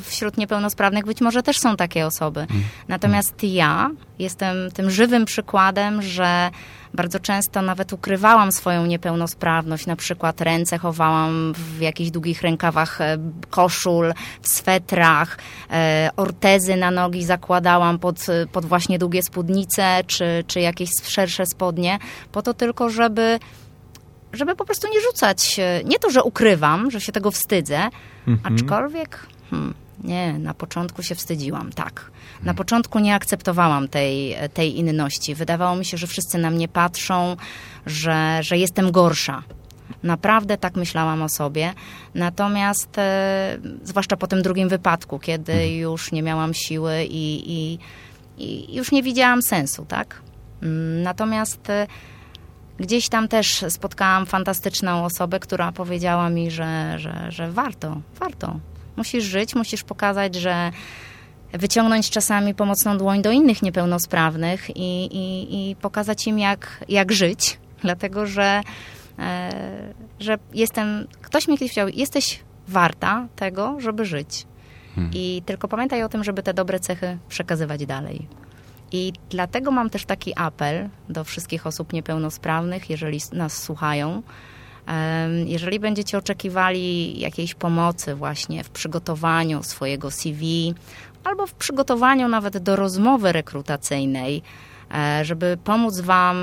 wśród 0.05 0.39
niepełnosprawnych 0.39 1.05
być 1.05 1.21
może 1.21 1.43
też 1.43 1.59
są 1.59 1.77
takie 1.77 2.07
osoby. 2.07 2.41
Mhm. 2.41 2.63
Natomiast 2.89 3.45
ja 3.45 3.91
jestem 4.19 4.57
tym 4.75 4.91
żywym 4.91 5.25
przykładem, 5.25 6.03
że 6.03 6.51
bardzo 6.95 7.21
często 7.21 7.63
nawet 7.63 7.93
ukrywałam 7.93 8.53
swoją 8.53 8.87
niepełnosprawność, 8.87 9.87
na 9.87 9.97
przykład 9.97 10.41
ręce 10.41 10.79
chowałam 10.79 11.53
w 11.57 11.81
jakichś 11.81 12.11
długich 12.11 12.43
rękawach 12.43 13.01
e, 13.01 13.19
koszul, 13.51 14.13
w 14.43 14.49
swetrach, 14.49 15.39
e, 15.71 16.11
ortezy 16.17 16.77
na 16.77 16.91
nogi 16.91 17.25
zakładałam 17.25 17.99
pod, 17.99 18.27
pod 18.53 18.67
właśnie 18.67 18.99
długie 18.99 19.23
spódnice 19.23 20.01
czy, 20.07 20.45
czy 20.47 20.61
jakieś 20.61 20.91
szersze 21.03 21.47
spodnie, 21.47 21.99
po 22.33 22.43
to 22.43 22.55
tylko, 22.55 22.91
żeby 22.91 23.39
żeby 24.33 24.57
po 24.57 24.65
prostu 24.65 24.89
nie 24.89 25.01
rzucać. 25.01 25.61
Nie 25.85 25.99
to, 25.99 26.11
że 26.11 26.23
ukrywam, 26.23 26.91
że 26.91 27.01
się 27.01 27.13
tego 27.13 27.31
wstydzę, 27.31 27.89
mhm. 28.29 28.55
aczkolwiek 28.55 29.27
hmm, 29.51 29.75
nie, 30.05 30.39
na 30.39 30.55
początku 30.55 31.03
się 31.03 31.15
wstydziłam, 31.15 31.73
tak. 31.73 32.11
Na 32.43 32.55
początku 32.55 32.99
nie 32.99 33.15
akceptowałam 33.15 33.89
tej, 33.89 34.37
tej 34.55 34.79
inności. 34.79 35.35
Wydawało 35.35 35.77
mi 35.77 35.85
się, 35.85 35.97
że 35.97 36.07
wszyscy 36.07 36.39
na 36.39 36.51
mnie 36.51 36.69
patrzą, 36.69 37.37
że, 37.87 38.39
że 38.43 38.59
jestem 38.59 38.91
gorsza. 38.91 39.43
Naprawdę 40.03 40.57
tak 40.57 40.77
myślałam 40.77 41.23
o 41.23 41.29
sobie. 41.29 41.75
Natomiast, 42.15 42.99
e, 42.99 43.59
zwłaszcza 43.83 44.17
po 44.17 44.27
tym 44.27 44.43
drugim 44.43 44.69
wypadku, 44.69 45.19
kiedy 45.19 45.53
mhm. 45.53 45.73
już 45.73 46.13
nie 46.13 46.23
miałam 46.23 46.55
siły 46.55 47.05
i, 47.05 47.53
i, 47.53 47.79
i 48.39 48.77
już 48.77 48.93
nie 48.93 49.03
widziałam 49.03 49.43
sensu, 49.43 49.85
tak? 49.89 50.23
Mm, 50.63 51.03
natomiast 51.03 51.71
e, 51.71 51.87
gdzieś 52.81 53.09
tam 53.09 53.29
też 53.29 53.65
spotkałam 53.69 54.27
fantastyczną 54.27 55.05
osobę, 55.05 55.41
która 55.41 55.73
powiedziała 55.73 56.31
mi, 56.31 56.51
że, 56.51 56.99
że, 56.99 57.27
że 57.29 57.51
warto, 57.51 58.01
warto. 58.21 58.61
Musisz 58.97 59.25
żyć, 59.25 59.55
musisz 59.55 59.83
pokazać, 59.83 60.35
że 60.35 60.71
wyciągnąć 61.53 62.11
czasami 62.11 62.55
pomocną 62.55 62.99
dłoń 62.99 63.23
do 63.23 63.31
innych 63.31 63.63
niepełnosprawnych 63.63 64.77
i, 64.77 65.05
i, 65.05 65.71
i 65.71 65.77
pokazać 65.77 66.27
im, 66.27 66.39
jak, 66.39 66.85
jak 66.89 67.13
żyć, 67.13 67.59
dlatego 67.83 68.27
że, 68.27 68.61
e, 69.19 69.51
że 70.21 70.39
jestem, 70.55 71.07
ktoś 71.23 71.49
mi 71.49 71.59
kiedyś 71.59 71.75
powiedział, 71.75 72.01
jesteś 72.01 72.41
warta 72.69 73.27
tego, 73.37 73.81
żeby 73.81 74.05
żyć. 74.05 74.47
Hmm. 74.95 75.11
I 75.15 75.43
tylko 75.47 75.69
pamiętaj 75.69 76.03
o 76.03 76.09
tym, 76.09 76.25
żeby 76.25 76.43
te 76.43 76.55
dobre 76.55 76.81
cechy 76.81 77.19
przekazywać 77.29 77.87
dalej. 77.87 78.29
I 78.93 79.13
dlatego 79.31 79.71
mam 79.71 79.91
też 79.91 80.05
taki 80.05 80.33
apel 80.37 80.89
do 81.09 81.25
wszystkich 81.25 81.67
osób 81.67 81.93
niepełnosprawnych, 81.93 82.91
jeżeli 82.91 83.21
nas 83.33 83.63
słuchają. 83.63 84.23
Jeżeli 85.47 85.81
będziecie 85.81 86.19
oczekiwali 86.19 87.19
jakiejś 87.21 87.55
pomocy 87.55 88.15
właśnie 88.15 88.65
w 88.65 88.71
przygotowaniu 88.71 89.63
swojego 89.63 90.11
CV 90.11 90.75
albo 91.25 91.47
w 91.47 91.55
przygotowaniu 91.55 92.29
nawet 92.29 92.59
do 92.59 92.77
rozmowy 92.77 93.33
rekrutacyjnej, 93.33 94.43
e, 94.95 95.25
żeby 95.25 95.59
pomóc 95.65 96.01
Wam 96.01 96.37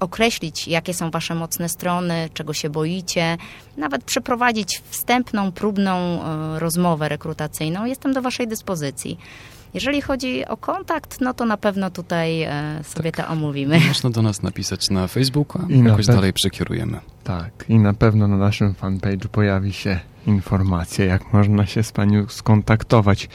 określić, 0.00 0.68
jakie 0.68 0.94
są 0.94 1.10
Wasze 1.10 1.34
mocne 1.34 1.68
strony, 1.68 2.28
czego 2.34 2.52
się 2.52 2.70
boicie, 2.70 3.36
nawet 3.76 4.04
przeprowadzić 4.04 4.82
wstępną, 4.90 5.52
próbną 5.52 5.96
e, 5.96 6.58
rozmowę 6.58 7.08
rekrutacyjną, 7.08 7.84
jestem 7.84 8.12
do 8.12 8.22
Waszej 8.22 8.48
dyspozycji. 8.48 9.18
Jeżeli 9.74 10.00
chodzi 10.00 10.46
o 10.46 10.56
kontakt, 10.56 11.20
no 11.20 11.34
to 11.34 11.44
na 11.44 11.56
pewno 11.56 11.90
tutaj 11.90 12.42
e, 12.42 12.80
sobie 12.84 13.12
tak. 13.12 13.26
to 13.26 13.32
omówimy. 13.32 13.80
Można 13.88 14.10
do 14.10 14.22
nas 14.22 14.42
napisać 14.42 14.90
na 14.90 15.08
Facebooku, 15.08 15.62
I 15.68 15.84
jakoś 15.84 16.06
dalej 16.06 16.32
przekierujemy. 16.32 17.00
Tak, 17.24 17.64
i 17.68 17.78
na 17.78 17.94
pewno 17.94 18.28
na 18.28 18.36
naszym 18.36 18.74
fanpage'u 18.74 19.28
pojawi 19.28 19.72
się 19.72 20.00
informacja, 20.26 21.04
jak 21.04 21.32
można 21.32 21.66
się 21.66 21.82
z 21.82 21.92
Panią 21.92 22.26
skontaktować. 22.28 23.28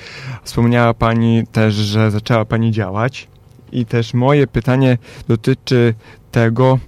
Wspomniała 0.43 0.93
Pani 0.93 1.47
też, 1.51 1.75
że 1.75 2.11
zaczęła 2.11 2.45
Pani 2.45 2.71
działać 2.71 3.27
i 3.73 3.85
też 3.85 4.13
moje 4.13 4.47
pytanie 4.47 4.97
dotyczy 5.27 5.93
tego, 6.31 6.79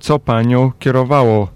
co 0.00 0.18
Panią 0.18 0.72
kierowało 0.78 1.48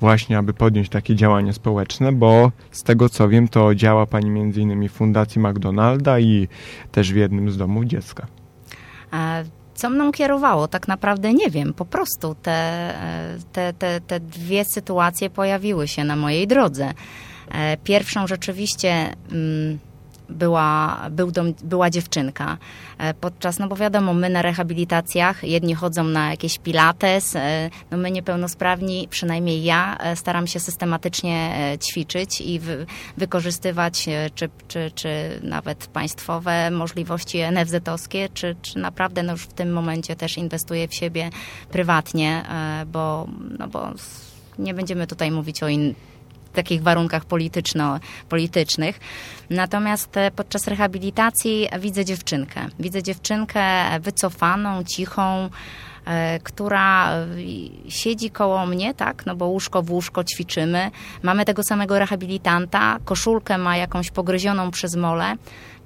właśnie, 0.00 0.38
aby 0.38 0.52
podjąć 0.54 0.88
takie 0.88 1.14
działania 1.16 1.52
społeczne, 1.52 2.12
bo 2.12 2.52
z 2.70 2.82
tego 2.82 3.08
co 3.08 3.28
wiem, 3.28 3.48
to 3.48 3.74
działa 3.74 4.06
Pani 4.06 4.30
między 4.30 4.60
innymi 4.60 4.88
w 4.88 4.92
Fundacji 4.92 5.40
McDonalda 5.40 6.18
i 6.18 6.48
też 6.92 7.12
w 7.12 7.16
jednym 7.16 7.50
z 7.50 7.56
domów 7.56 7.84
dziecka. 7.84 8.26
Co 9.74 9.90
mną 9.90 10.12
kierowało? 10.12 10.68
Tak 10.68 10.88
naprawdę 10.88 11.32
nie 11.32 11.50
wiem. 11.50 11.74
Po 11.74 11.84
prostu 11.84 12.34
te, 12.42 12.94
te, 13.52 13.72
te, 13.72 14.00
te 14.00 14.20
dwie 14.20 14.64
sytuacje 14.64 15.30
pojawiły 15.30 15.88
się 15.88 16.04
na 16.04 16.16
mojej 16.16 16.46
drodze. 16.46 16.92
E, 17.52 17.76
pierwszą 17.76 18.26
rzeczywiście... 18.26 19.16
Mm, 19.32 19.78
była, 20.28 21.00
był 21.10 21.30
dom, 21.30 21.54
była 21.64 21.90
dziewczynka. 21.90 22.58
E, 22.98 23.14
podczas, 23.14 23.58
no 23.58 23.68
bo 23.68 23.76
wiadomo, 23.76 24.14
my 24.14 24.30
na 24.30 24.42
rehabilitacjach, 24.42 25.44
jedni 25.44 25.74
chodzą 25.74 26.04
na 26.04 26.30
jakieś 26.30 26.58
pilates, 26.58 27.36
e, 27.36 27.70
no 27.90 27.96
my 27.96 28.10
niepełnosprawni, 28.10 29.08
przynajmniej 29.10 29.64
ja, 29.64 29.98
e, 29.98 30.16
staram 30.16 30.46
się 30.46 30.60
systematycznie 30.60 31.54
ćwiczyć 31.82 32.40
i 32.40 32.58
wy, 32.60 32.86
wykorzystywać 33.16 34.08
czy, 34.34 34.48
czy, 34.68 34.90
czy 34.94 35.40
nawet 35.42 35.86
państwowe 35.86 36.70
możliwości 36.70 37.38
NFZ-owskie, 37.38 38.28
czy, 38.34 38.56
czy 38.62 38.78
naprawdę 38.78 39.22
no 39.22 39.32
już 39.32 39.42
w 39.42 39.52
tym 39.52 39.72
momencie 39.72 40.16
też 40.16 40.38
inwestuję 40.38 40.88
w 40.88 40.94
siebie 40.94 41.30
prywatnie, 41.70 42.44
bo, 42.86 43.26
no 43.58 43.68
bo 43.68 43.92
nie 44.58 44.74
będziemy 44.74 45.06
tutaj 45.06 45.30
mówić 45.30 45.62
o 45.62 45.68
innych 45.68 46.13
takich 46.54 46.82
warunkach 46.82 47.24
polityczno, 47.24 48.00
politycznych. 48.28 49.00
Natomiast 49.50 50.16
e, 50.16 50.30
podczas 50.30 50.68
rehabilitacji 50.68 51.68
widzę 51.80 52.04
dziewczynkę. 52.04 52.66
Widzę 52.80 53.02
dziewczynkę 53.02 53.60
wycofaną, 54.00 54.84
cichą, 54.84 55.50
e, 56.04 56.38
która 56.38 57.12
e, 57.12 57.26
siedzi 57.88 58.30
koło 58.30 58.66
mnie, 58.66 58.94
tak, 58.94 59.26
no 59.26 59.36
bo 59.36 59.46
łóżko 59.46 59.82
w 59.82 59.90
łóżko 59.90 60.24
ćwiczymy. 60.24 60.90
Mamy 61.22 61.44
tego 61.44 61.62
samego 61.62 61.98
rehabilitanta, 61.98 62.98
koszulkę 63.04 63.58
ma 63.58 63.76
jakąś 63.76 64.10
pogryzioną 64.10 64.70
przez 64.70 64.96
mole. 64.96 65.36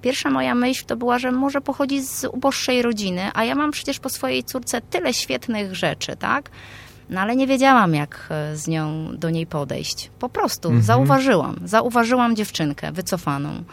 Pierwsza 0.02 0.30
moja 0.30 0.54
myśl 0.54 0.84
to 0.86 0.96
była, 0.96 1.18
że 1.18 1.32
może 1.32 1.60
pochodzi 1.60 2.02
z 2.02 2.24
uboższej 2.24 2.82
rodziny, 2.82 3.30
a 3.34 3.44
ja 3.44 3.54
mam 3.54 3.70
przecież 3.70 3.98
po 3.98 4.08
swojej 4.08 4.44
córce 4.44 4.80
tyle 4.80 5.14
świetnych 5.14 5.74
rzeczy, 5.74 6.16
tak? 6.16 6.50
No 7.10 7.20
ale 7.20 7.36
nie 7.36 7.46
wiedziałam, 7.46 7.94
jak 7.94 8.28
e, 8.30 8.56
z 8.56 8.68
nią 8.68 9.08
do 9.16 9.30
niej 9.30 9.46
podejść. 9.46 10.10
Po 10.18 10.28
prostu 10.28 10.68
mhm. 10.68 10.84
zauważyłam. 10.84 11.56
Zauważyłam 11.64 12.36
dziewczynkę 12.36 12.92
wycofaną. 12.92 13.64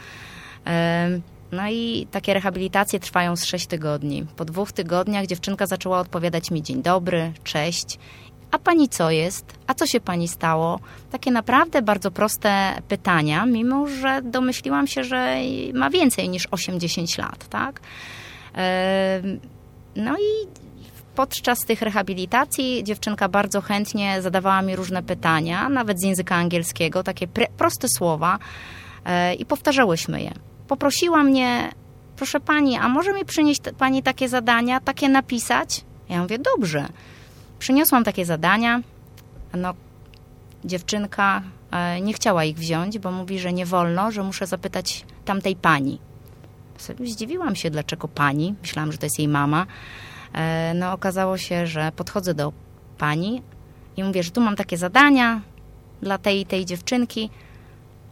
No 1.52 1.70
i 1.70 2.08
takie 2.12 2.34
rehabilitacje 2.34 3.00
trwają 3.00 3.36
z 3.36 3.44
6 3.46 3.68
tygodni. 3.68 4.26
Po 4.36 4.46
dwóch 4.46 4.72
tygodniach 4.72 5.26
dziewczynka 5.26 5.66
zaczęła 5.66 6.00
odpowiadać 6.00 6.52
mi 6.52 6.64
dzień 6.64 6.82
dobry, 6.82 7.32
cześć. 7.44 8.00
A 8.52 8.60
pani 8.60 8.90
co 8.90 9.12
jest? 9.12 9.46
A 9.68 9.74
co 9.74 9.88
się 9.88 10.00
pani 10.00 10.28
stało? 10.28 10.80
Takie 11.12 11.32
naprawdę 11.32 11.82
bardzo 11.82 12.12
proste 12.12 12.82
pytania, 12.88 13.46
mimo 13.46 13.88
że 13.88 14.22
domyśliłam 14.22 14.88
się, 14.88 15.04
że 15.04 15.38
ma 15.74 15.90
więcej 15.90 16.30
niż 16.30 16.48
80 16.52 17.18
lat, 17.18 17.48
tak? 17.50 17.82
No 19.96 20.16
i 20.18 20.48
podczas 21.16 21.60
tych 21.60 21.82
rehabilitacji 21.82 22.84
dziewczynka 22.84 23.30
bardzo 23.30 23.62
chętnie 23.62 24.22
zadawała 24.22 24.62
mi 24.62 24.76
różne 24.76 25.04
pytania, 25.04 25.70
nawet 25.70 26.00
z 26.00 26.04
języka 26.04 26.36
angielskiego, 26.36 27.04
takie 27.04 27.28
proste 27.58 27.88
słowa 27.98 28.40
e, 29.06 29.34
i 29.34 29.46
powtarzałyśmy 29.46 30.22
je. 30.22 30.32
Poprosiła 30.68 31.24
mnie, 31.24 31.70
proszę 32.16 32.40
pani, 32.40 32.78
a 32.78 32.90
może 32.90 33.14
mi 33.14 33.26
przynieść 33.26 33.62
pani 33.78 34.04
takie 34.04 34.30
zadania, 34.30 34.80
takie 34.80 35.10
napisać? 35.10 35.86
Ja 36.10 36.22
mówię, 36.22 36.40
dobrze. 36.40 36.86
Przyniosłam 37.60 38.04
takie 38.04 38.26
zadania. 38.26 38.82
No, 39.54 39.74
dziewczynka 40.66 41.42
e, 41.72 42.02
nie 42.02 42.14
chciała 42.14 42.44
ich 42.44 42.58
wziąć, 42.58 43.00
bo 43.00 43.12
mówi, 43.12 43.40
że 43.40 43.54
nie 43.54 43.66
wolno, 43.66 44.12
że 44.12 44.24
muszę 44.24 44.48
zapytać 44.48 45.06
tamtej 45.26 45.56
pani. 45.56 46.00
Zdziwiłam 47.06 47.56
się, 47.56 47.70
dlaczego 47.70 48.08
pani. 48.08 48.56
Myślałam, 48.62 48.92
że 48.92 48.98
to 48.98 49.06
jest 49.06 49.20
jej 49.20 49.28
mama. 49.28 49.66
E, 50.36 50.74
no 50.74 50.94
okazało 50.94 51.38
się, 51.38 51.68
że 51.68 51.92
podchodzę 51.96 52.34
do 52.34 52.54
pani, 52.98 53.42
I 53.98 54.04
mówię, 54.04 54.24
że 54.24 54.32
tu 54.32 54.42
mam 54.42 54.56
takie 54.56 54.78
zadania 54.78 55.42
dla 56.02 56.18
tej 56.18 56.42
i 56.42 56.46
tej 56.46 56.66
dziewczynki, 56.66 57.30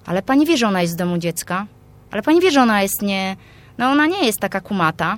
ale 0.06 0.22
pani 0.22 0.46
wie, 0.46 0.58
że 0.58 0.68
ona 0.68 0.82
jest 0.82 0.94
z 0.94 0.96
domu 0.96 1.18
dziecka, 1.18 1.66
ale 2.12 2.22
pani 2.22 2.42
wie, 2.42 2.52
że 2.52 2.62
ona 2.62 2.82
jest 2.82 3.02
nie, 3.02 3.36
no 3.78 3.90
ona 3.90 4.06
nie 4.06 4.26
jest 4.26 4.40
taka 4.40 4.62
kumata. 4.62 5.18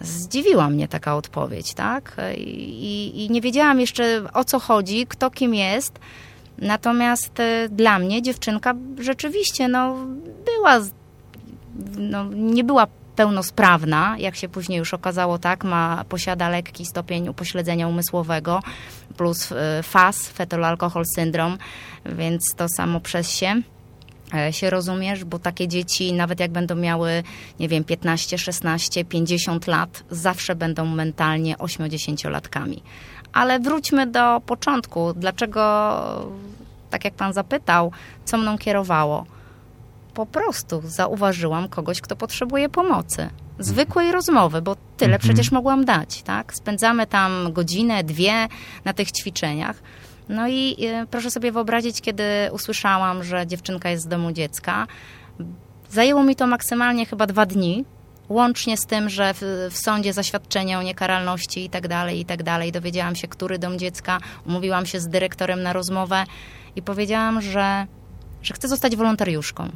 Zdziwiła 0.00 0.70
mnie 0.70 0.88
taka 0.88 1.16
odpowiedź, 1.16 1.74
tak? 1.74 2.16
I, 2.36 3.24
I, 3.24 3.30
nie 3.30 3.40
wiedziałam 3.40 3.80
jeszcze 3.80 4.22
o 4.32 4.44
co 4.44 4.58
chodzi, 4.58 5.06
kto 5.06 5.30
kim 5.30 5.54
jest. 5.54 5.98
Natomiast 6.58 7.40
e, 7.40 7.68
dla 7.68 7.98
mnie 7.98 8.22
dziewczynka 8.22 8.74
rzeczywiście 8.98 9.68
no, 9.68 9.96
była, 10.44 10.80
no, 11.98 12.24
nie 12.24 12.64
była 12.64 12.86
pełnosprawna, 13.16 14.16
jak 14.18 14.36
się 14.36 14.48
później 14.48 14.78
już 14.78 14.94
okazało, 14.94 15.38
tak, 15.38 15.64
ma, 15.64 16.04
posiada 16.08 16.48
lekki 16.48 16.86
stopień 16.86 17.28
upośledzenia 17.28 17.88
umysłowego 17.88 18.60
plus 19.16 19.52
e, 19.52 19.82
FAS, 19.82 20.28
fetal 20.28 20.64
alcohol 20.64 21.04
syndrome, 21.14 21.56
więc 22.06 22.54
to 22.56 22.66
samo 22.68 23.00
przez 23.00 23.30
się 23.30 23.62
e, 24.34 24.52
się 24.52 24.70
rozumiesz, 24.70 25.24
bo 25.24 25.38
takie 25.38 25.68
dzieci, 25.68 26.12
nawet 26.12 26.40
jak 26.40 26.50
będą 26.50 26.74
miały, 26.74 27.22
nie 27.60 27.68
wiem, 27.68 27.84
15, 27.84 28.38
16, 28.38 29.04
50 29.04 29.66
lat, 29.66 30.04
zawsze 30.10 30.54
będą 30.54 30.86
mentalnie 30.86 31.56
8-10-latkami. 31.56 32.80
Ale 33.32 33.60
wróćmy 33.60 34.06
do 34.06 34.40
początku. 34.46 35.12
Dlaczego, 35.12 35.60
tak 36.90 37.04
jak 37.04 37.14
pan 37.14 37.32
zapytał, 37.32 37.92
co 38.24 38.38
mną 38.38 38.58
kierowało? 38.58 39.26
Po 40.14 40.26
prostu 40.26 40.82
zauważyłam 40.84 41.68
kogoś, 41.68 42.00
kto 42.00 42.16
potrzebuje 42.16 42.68
pomocy. 42.68 43.28
Zwykłej 43.58 44.12
rozmowy, 44.12 44.62
bo 44.62 44.76
tyle 44.96 45.14
mhm. 45.14 45.20
przecież 45.20 45.52
mogłam 45.52 45.84
dać, 45.84 46.22
tak? 46.22 46.54
Spędzamy 46.54 47.06
tam 47.06 47.52
godzinę, 47.52 48.04
dwie 48.04 48.48
na 48.84 48.92
tych 48.92 49.12
ćwiczeniach. 49.12 49.82
No 50.28 50.48
i 50.48 50.76
y, 51.02 51.06
proszę 51.10 51.30
sobie 51.30 51.52
wyobrazić, 51.52 52.00
kiedy 52.00 52.24
usłyszałam, 52.52 53.24
że 53.24 53.46
dziewczynka 53.46 53.90
jest 53.90 54.04
z 54.04 54.08
domu 54.08 54.32
dziecka, 54.32 54.86
zajęło 55.90 56.22
mi 56.22 56.36
to 56.36 56.46
maksymalnie 56.46 57.06
chyba 57.06 57.26
dwa 57.26 57.46
dni, 57.46 57.84
Łącznie 58.28 58.76
z 58.76 58.86
tym, 58.86 59.08
że 59.08 59.34
w, 59.34 59.68
w, 59.70 59.78
sądzie 59.78 60.12
zaświadczenie 60.12 60.78
o 60.78 60.82
niekaralności 60.82 61.64
i 61.64 61.70
tak 61.70 61.88
dalej, 61.88 62.20
i 62.20 62.24
tak 62.24 62.42
dalej. 62.42 62.72
Dowiedziałam 62.72 63.16
się, 63.16 63.28
który 63.28 63.58
dom 63.58 63.78
dziecka, 63.78 64.18
umówiłam 64.46 64.86
się 64.86 65.00
z 65.00 65.08
dyrektorem 65.08 65.62
na 65.62 65.72
rozmowę 65.72 66.24
i 66.76 66.82
powiedziałam, 66.82 67.40
że, 67.40 67.86
że 68.42 68.54
chcę 68.54 68.68
zostać 68.68 68.96
wolontariuszką. 68.96 69.68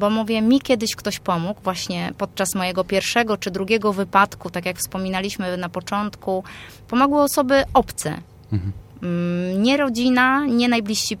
Bo 0.00 0.10
mówię, 0.10 0.42
mi 0.42 0.60
kiedyś 0.60 0.96
ktoś 0.96 1.18
pomógł, 1.18 1.60
właśnie 1.60 2.12
podczas 2.18 2.54
mojego 2.54 2.84
pierwszego 2.84 3.36
czy 3.36 3.50
drugiego 3.50 3.92
wypadku, 3.92 4.50
tak 4.50 4.66
jak 4.66 4.78
wspominaliśmy 4.78 5.56
na 5.56 5.68
początku, 5.68 6.44
pomogły 6.88 7.20
osoby 7.22 7.64
obce. 7.74 8.16
Mhm. 8.52 8.72
Mm, 9.02 9.62
nie 9.62 9.76
rodzina, 9.76 10.44
nie 10.46 10.68
najbliżsi 10.68 11.16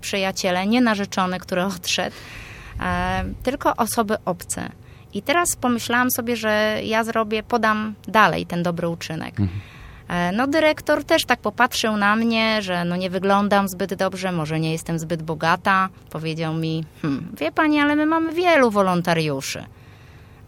przyjaciele, 0.00 0.66
nie 0.66 0.80
narzeczony, 0.80 1.38
który 1.38 1.64
odszedł, 1.76 2.16
e, 2.80 3.24
tylko 3.42 3.76
osoby 3.76 4.16
obce. 4.24 4.68
I 5.14 5.22
teraz 5.22 5.56
pomyślałam 5.56 6.10
sobie, 6.10 6.36
że 6.36 6.80
ja 6.84 7.04
zrobię, 7.04 7.42
podam 7.42 7.94
dalej 8.08 8.46
ten 8.46 8.62
dobry 8.62 8.88
uczynek. 8.88 9.40
Mhm. 9.40 9.60
E, 10.08 10.32
no 10.32 10.46
dyrektor 10.46 11.04
też 11.04 11.24
tak 11.24 11.40
popatrzył 11.40 11.96
na 11.96 12.16
mnie, 12.16 12.62
że 12.62 12.84
no 12.84 12.96
nie 12.96 13.10
wyglądam 13.10 13.68
zbyt 13.68 13.94
dobrze, 13.94 14.32
może 14.32 14.60
nie 14.60 14.72
jestem 14.72 14.98
zbyt 14.98 15.22
bogata. 15.22 15.88
Powiedział 16.10 16.54
mi, 16.54 16.84
hm, 17.02 17.28
wie 17.38 17.52
pani, 17.52 17.80
ale 17.80 17.96
my 17.96 18.06
mamy 18.06 18.32
wielu 18.32 18.70
wolontariuszy. 18.70 19.64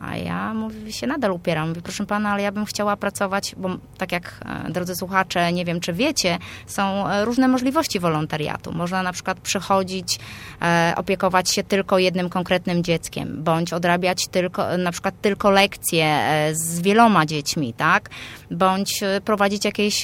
A 0.00 0.16
ja 0.16 0.54
mówię, 0.54 0.92
się 0.92 1.06
nadal 1.06 1.32
upieram. 1.32 1.68
Mówię, 1.68 1.80
proszę 1.82 2.06
pana, 2.06 2.30
ale 2.30 2.42
ja 2.42 2.52
bym 2.52 2.64
chciała 2.64 2.96
pracować, 2.96 3.54
bo 3.58 3.68
tak 3.98 4.12
jak 4.12 4.34
e, 4.66 4.72
drodzy 4.72 4.96
słuchacze, 4.96 5.52
nie 5.52 5.64
wiem 5.64 5.80
czy 5.80 5.92
wiecie, 5.92 6.38
są 6.66 7.08
e, 7.08 7.24
różne 7.24 7.48
możliwości 7.48 8.00
wolontariatu. 8.00 8.72
Można 8.72 9.02
na 9.02 9.12
przykład 9.12 9.40
przychodzić, 9.40 10.18
e, 10.62 10.94
opiekować 10.96 11.50
się 11.50 11.62
tylko 11.62 11.98
jednym 11.98 12.30
konkretnym 12.30 12.84
dzieckiem, 12.84 13.42
bądź 13.42 13.72
odrabiać 13.72 14.28
tylko, 14.28 14.78
na 14.78 14.92
przykład 14.92 15.14
tylko 15.20 15.50
lekcje 15.50 16.20
z 16.52 16.80
wieloma 16.80 17.26
dziećmi, 17.26 17.72
tak? 17.72 18.10
Bądź 18.50 19.00
prowadzić 19.24 19.64
jakieś 19.64 20.02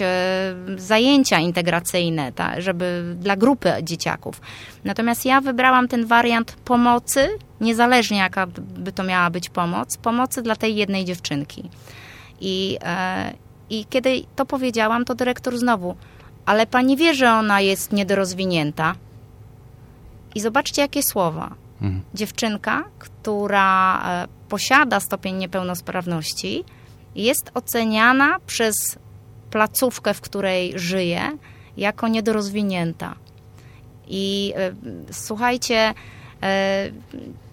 zajęcia 0.77 1.39
integracyjne, 1.39 2.33
tak? 2.33 2.63
żeby 2.63 3.15
dla 3.19 3.37
grupy 3.37 3.73
dzieciaków. 3.83 4.41
Natomiast 4.85 5.25
ja 5.25 5.41
wybrałam 5.41 5.89
ten 5.89 6.07
wariant 6.07 6.53
pomocy, 6.65 7.29
niezależnie 7.61 8.19
jaka 8.19 8.47
by 8.57 8.93
to 8.93 9.03
miała 9.03 9.31
być 9.31 9.49
pomoc, 9.49 9.97
pomocy 9.97 10.43
dla 10.43 10.57
tej 10.57 10.77
jednej 10.77 11.05
dziewczynki. 11.05 11.71
I, 12.41 12.79
e, 12.83 13.35
I 13.71 13.87
kiedy 13.91 14.23
to 14.37 14.47
powiedziałam, 14.47 15.05
to 15.05 15.15
dyrektor 15.15 15.59
znowu, 15.59 15.97
ale 16.47 16.67
pani 16.67 16.97
wie, 16.97 17.15
że 17.15 17.33
ona 17.33 17.61
jest 17.61 17.93
niedorozwinięta. 17.93 18.95
I 20.35 20.41
zobaczcie, 20.41 20.83
jakie 20.83 21.03
słowa. 21.03 21.55
Mhm. 21.83 22.03
Dziewczynka, 22.15 22.85
która 22.99 24.03
e, 24.05 24.29
posiada 24.49 25.01
stopień 25.01 25.37
niepełnosprawności, 25.37 26.65
jest 27.15 27.51
oceniana 27.55 28.37
przez 28.47 28.75
placówkę, 29.51 30.15
w 30.15 30.21
której 30.21 30.73
żyje, 30.77 31.39
jako 31.77 32.09
niedorozwinięta. 32.09 33.15
I 34.09 34.53
e, 34.57 34.73
słuchajcie, 35.13 35.95
e, 36.43 36.91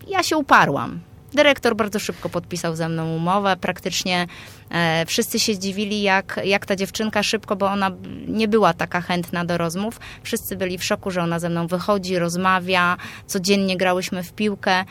ja 0.09 0.23
się 0.23 0.37
uparłam. 0.37 0.99
Dyrektor 1.33 1.75
bardzo 1.75 1.99
szybko 1.99 2.29
podpisał 2.29 2.75
ze 2.75 2.89
mną 2.89 3.15
umowę. 3.15 3.57
Praktycznie 3.61 4.27
e, 4.69 5.05
wszyscy 5.05 5.39
się 5.39 5.53
zdziwili, 5.53 6.01
jak, 6.01 6.39
jak 6.43 6.65
ta 6.65 6.75
dziewczynka 6.75 7.23
szybko, 7.23 7.55
bo 7.55 7.65
ona 7.65 7.91
nie 8.27 8.47
była 8.47 8.73
taka 8.73 9.01
chętna 9.01 9.45
do 9.45 9.57
rozmów. 9.57 9.99
Wszyscy 10.23 10.55
byli 10.55 10.77
w 10.77 10.83
szoku, 10.83 11.11
że 11.11 11.21
ona 11.21 11.39
ze 11.39 11.49
mną 11.49 11.67
wychodzi, 11.67 12.19
rozmawia. 12.19 12.97
Codziennie 13.25 13.77
grałyśmy 13.77 14.23
w 14.23 14.33
piłkę. 14.33 14.85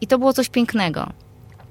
I 0.00 0.06
to 0.06 0.18
było 0.18 0.32
coś 0.32 0.48
pięknego. 0.48 1.12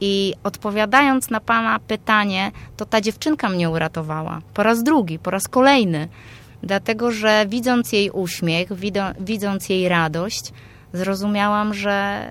I 0.01 0.33
odpowiadając 0.43 1.29
na 1.29 1.39
Pana 1.39 1.79
pytanie, 1.79 2.51
to 2.77 2.85
ta 2.85 3.01
dziewczynka 3.01 3.49
mnie 3.49 3.69
uratowała. 3.69 4.41
Po 4.53 4.63
raz 4.63 4.83
drugi, 4.83 5.19
po 5.19 5.31
raz 5.31 5.47
kolejny. 5.47 6.07
Dlatego, 6.63 7.11
że 7.11 7.45
widząc 7.49 7.91
jej 7.91 8.09
uśmiech, 8.09 8.69
widząc 9.19 9.69
jej 9.69 9.89
radość, 9.89 10.53
zrozumiałam, 10.93 11.73
że, 11.73 12.27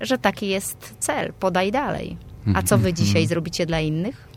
że 0.00 0.18
taki 0.18 0.48
jest 0.48 0.94
cel. 0.98 1.32
Podaj 1.32 1.72
dalej. 1.72 2.16
A 2.54 2.62
co 2.62 2.78
wy 2.78 2.92
dzisiaj 2.92 3.22
mhm. 3.22 3.26
zrobicie 3.26 3.66
dla 3.66 3.80
innych? 3.80 4.28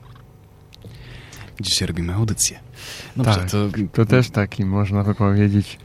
Dzisiaj 1.60 1.88
robimy 1.88 2.14
audycję. 2.14 2.60
Dobrze, 3.16 3.36
tak, 3.36 3.50
to... 3.50 3.70
to 3.94 4.06
też 4.06 4.30
taki, 4.30 4.66
można 4.66 5.04
by 5.04 5.16
powiedzieć, 5.16 5.80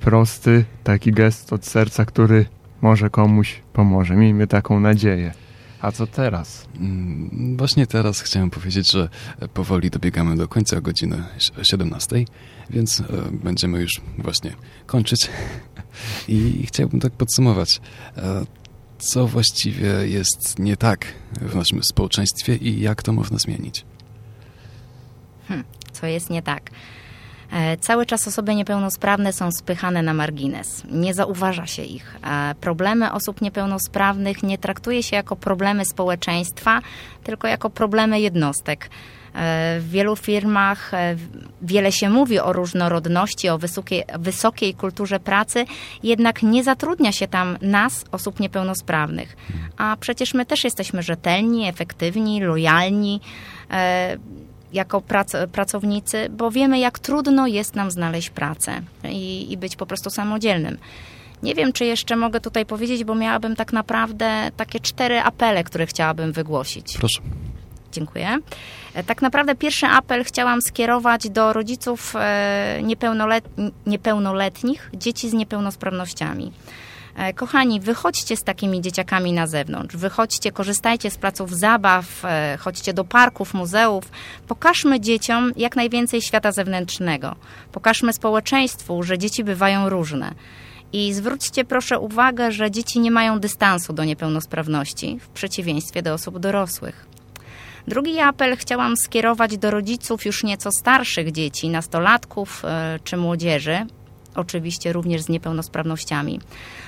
prosty, 0.00 0.64
taki 0.84 1.12
gest 1.12 1.52
od 1.52 1.66
serca, 1.66 2.04
który 2.04 2.46
może 2.82 3.10
komuś 3.10 3.62
pomoże. 3.72 4.16
Miejmy 4.16 4.46
taką 4.46 4.80
nadzieję. 4.80 5.32
A 5.80 5.92
co 5.92 6.06
teraz? 6.06 6.68
Mm, 6.80 7.56
właśnie 7.56 7.86
teraz 7.86 8.20
chciałem 8.20 8.50
powiedzieć, 8.50 8.92
że 8.92 9.08
powoli 9.54 9.90
dobiegamy 9.90 10.36
do 10.36 10.48
końca 10.48 10.80
godziny 10.80 11.24
17, 11.62 12.24
więc 12.70 13.00
e, 13.00 13.04
będziemy 13.32 13.80
już 13.80 14.00
właśnie 14.18 14.52
kończyć. 14.86 15.30
I 16.28 16.64
chciałbym 16.66 17.00
tak 17.00 17.12
podsumować, 17.12 17.80
e, 18.16 18.44
co 18.98 19.26
właściwie 19.26 19.88
jest 19.88 20.58
nie 20.58 20.76
tak 20.76 21.06
w 21.40 21.54
naszym 21.54 21.82
społeczeństwie 21.82 22.56
i 22.56 22.80
jak 22.80 23.02
to 23.02 23.12
można 23.12 23.38
zmienić. 23.38 23.84
Hmm, 25.48 25.66
co 25.92 26.06
jest 26.06 26.30
nie 26.30 26.42
tak? 26.42 26.70
E, 27.52 27.76
cały 27.76 28.06
czas 28.06 28.28
osoby 28.28 28.54
niepełnosprawne 28.54 29.32
są 29.32 29.52
spychane 29.52 30.02
na 30.02 30.14
margines. 30.14 30.82
Nie 30.90 31.14
zauważa 31.14 31.66
się 31.66 31.82
ich. 31.82 32.16
E, 32.24 32.54
problemy 32.60 33.12
osób 33.12 33.40
niepełnosprawnych 33.40 34.42
nie 34.42 34.58
traktuje 34.58 35.02
się 35.02 35.16
jako 35.16 35.36
problemy 35.36 35.84
społeczeństwa, 35.84 36.80
tylko 37.24 37.48
jako 37.48 37.70
problemy 37.70 38.20
jednostek. 38.20 38.90
E, 39.34 39.80
w 39.80 39.90
wielu 39.90 40.16
firmach 40.16 40.92
wiele 41.62 41.92
się 41.92 42.10
mówi 42.10 42.38
o 42.38 42.52
różnorodności, 42.52 43.48
o 43.48 43.58
wysokiej, 43.58 44.04
wysokiej 44.18 44.74
kulturze 44.74 45.20
pracy, 45.20 45.64
jednak 46.02 46.42
nie 46.42 46.64
zatrudnia 46.64 47.12
się 47.12 47.28
tam 47.28 47.58
nas, 47.62 48.04
osób 48.12 48.40
niepełnosprawnych. 48.40 49.36
A 49.76 49.96
przecież 50.00 50.34
my 50.34 50.46
też 50.46 50.64
jesteśmy 50.64 51.02
rzetelni, 51.02 51.68
efektywni, 51.68 52.40
lojalni 52.40 53.20
jako 54.72 55.00
prac, 55.00 55.32
pracownicy, 55.52 56.28
bo 56.30 56.50
wiemy, 56.50 56.78
jak 56.78 56.98
trudno 56.98 57.46
jest 57.46 57.74
nam 57.74 57.90
znaleźć 57.90 58.30
pracę 58.30 58.80
i, 59.04 59.52
i 59.52 59.56
być 59.56 59.76
po 59.76 59.86
prostu 59.86 60.10
samodzielnym. 60.10 60.78
Nie 61.42 61.54
wiem, 61.54 61.72
czy 61.72 61.84
jeszcze 61.84 62.16
mogę 62.16 62.40
tutaj 62.40 62.66
powiedzieć, 62.66 63.04
bo 63.04 63.14
miałabym 63.14 63.56
tak 63.56 63.72
naprawdę 63.72 64.50
takie 64.56 64.80
cztery 64.80 65.20
apele, 65.20 65.64
które 65.64 65.86
chciałabym 65.86 66.32
wygłosić. 66.32 66.96
Proszę. 66.98 67.20
Dziękuję. 67.92 68.38
E, 68.94 69.04
tak 69.04 69.22
naprawdę 69.22 69.54
pierwszy 69.54 69.86
apel 69.86 70.24
chciałam 70.24 70.62
skierować 70.62 71.30
do 71.30 71.52
rodziców 71.52 72.14
e, 72.16 72.80
niepełnolet, 72.82 73.44
niepełnoletnich, 73.86 74.90
dzieci 74.94 75.30
z 75.30 75.32
niepełnosprawnościami. 75.32 76.52
E, 77.16 77.32
kochani, 77.32 77.80
wychodźcie 77.80 78.36
z 78.36 78.42
takimi 78.42 78.80
dzieciakami 78.80 79.32
na 79.32 79.46
zewnątrz, 79.46 79.96
wychodźcie, 79.96 80.52
korzystajcie 80.52 81.10
z 81.10 81.18
placów 81.18 81.52
zabaw, 81.52 82.24
e, 82.24 82.56
chodźcie 82.60 82.92
do 82.92 83.04
parków, 83.04 83.54
muzeów. 83.54 84.04
Pokażmy 84.48 85.00
dzieciom 85.00 85.52
jak 85.56 85.76
najwięcej 85.76 86.22
świata 86.22 86.52
zewnętrznego. 86.52 87.36
Pokażmy 87.72 88.12
społeczeństwu, 88.12 89.02
że 89.02 89.18
dzieci 89.18 89.44
bywają 89.44 89.88
różne. 89.88 90.34
I 90.92 91.12
zwróćcie 91.12 91.64
proszę 91.64 91.98
uwagę, 91.98 92.52
że 92.52 92.70
dzieci 92.70 93.00
nie 93.00 93.10
mają 93.10 93.40
dystansu 93.40 93.92
do 93.92 94.04
niepełnosprawności, 94.04 95.18
w 95.20 95.28
przeciwieństwie 95.28 96.02
do 96.02 96.14
osób 96.14 96.38
dorosłych. 96.38 97.06
Drugi 97.88 98.20
apel 98.20 98.56
chciałam 98.56 98.96
skierować 98.96 99.58
do 99.58 99.70
rodziców 99.70 100.26
już 100.26 100.44
nieco 100.44 100.70
starszych 100.72 101.32
dzieci, 101.32 101.68
nastolatków 101.68 102.64
e, 102.64 102.98
czy 103.04 103.16
młodzieży, 103.16 103.86
oczywiście 104.36 104.92
również 104.92 105.22
z 105.22 105.28
niepełnosprawnościami. 105.28 106.40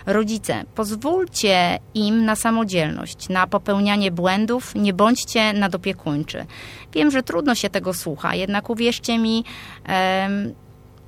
Rodzice, 0.07 0.65
pozwólcie 0.75 1.79
im 1.95 2.25
na 2.25 2.37
samodzielność, 2.37 3.29
na 3.29 3.47
popełnianie 3.47 4.11
błędów, 4.11 4.75
nie 4.75 4.93
bądźcie 4.93 5.53
nadopiekuńczy. 5.53 6.47
Wiem, 6.93 7.11
że 7.11 7.23
trudno 7.23 7.55
się 7.55 7.71
tego 7.71 7.95
słucha, 7.95 8.35
jednak 8.35 8.71
uwierzcie 8.71 9.19
mi, 9.19 9.45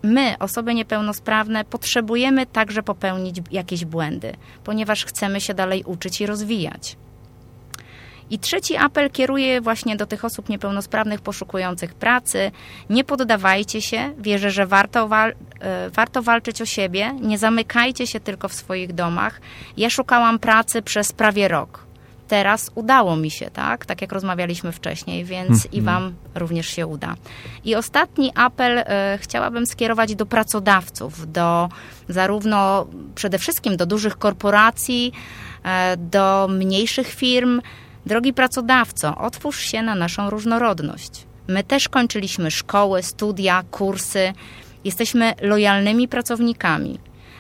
my, 0.02 0.34
osoby 0.38 0.74
niepełnosprawne, 0.74 1.64
potrzebujemy 1.64 2.46
także 2.46 2.82
popełnić 2.82 3.36
jakieś 3.50 3.84
błędy, 3.84 4.32
ponieważ 4.64 5.04
chcemy 5.04 5.40
się 5.40 5.54
dalej 5.54 5.84
uczyć 5.84 6.20
i 6.20 6.26
rozwijać. 6.26 6.96
I 8.30 8.38
trzeci 8.38 8.76
apel 8.76 9.10
kieruję 9.10 9.60
właśnie 9.60 9.96
do 9.96 10.06
tych 10.06 10.24
osób 10.24 10.48
niepełnosprawnych 10.48 11.20
poszukujących 11.20 11.94
pracy. 11.94 12.50
Nie 12.90 13.04
poddawajcie 13.04 13.82
się, 13.82 14.12
wierzę, 14.18 14.50
że 14.50 14.66
warto, 14.66 15.08
wal 15.08 15.34
e, 15.60 15.90
warto 15.90 16.22
walczyć 16.22 16.62
o 16.62 16.66
siebie, 16.66 17.14
nie 17.20 17.38
zamykajcie 17.38 18.06
się 18.06 18.20
tylko 18.20 18.48
w 18.48 18.54
swoich 18.54 18.92
domach. 18.92 19.40
Ja 19.76 19.90
szukałam 19.90 20.38
pracy 20.38 20.82
przez 20.82 21.12
prawie 21.12 21.48
rok. 21.48 21.90
Teraz 22.28 22.70
udało 22.74 23.16
mi 23.16 23.30
się, 23.30 23.50
tak? 23.50 23.86
Tak 23.86 24.02
jak 24.02 24.12
rozmawialiśmy 24.12 24.72
wcześniej, 24.72 25.24
więc 25.24 25.66
i 25.72 25.78
mhm. 25.78 25.84
Wam 25.84 26.14
również 26.34 26.66
się 26.66 26.86
uda. 26.86 27.14
I 27.64 27.74
ostatni 27.74 28.32
apel 28.34 28.78
e, 28.78 29.18
chciałabym 29.20 29.66
skierować 29.66 30.14
do 30.14 30.26
pracodawców, 30.26 31.32
do 31.32 31.68
zarówno 32.08 32.86
przede 33.14 33.38
wszystkim 33.38 33.76
do 33.76 33.86
dużych 33.86 34.18
korporacji, 34.18 35.12
e, 35.64 35.96
do 35.96 36.48
mniejszych 36.50 37.08
firm, 37.08 37.60
Drogi 38.06 38.32
pracodawco, 38.32 39.16
otwórz 39.16 39.60
się 39.60 39.82
na 39.82 39.94
naszą 39.94 40.30
różnorodność. 40.30 41.26
My 41.48 41.64
też 41.64 41.88
kończyliśmy 41.88 42.50
szkoły, 42.50 43.02
studia, 43.02 43.64
kursy. 43.70 44.32
Jesteśmy 44.84 45.34
lojalnymi 45.42 46.08
pracownikami. 46.08 46.98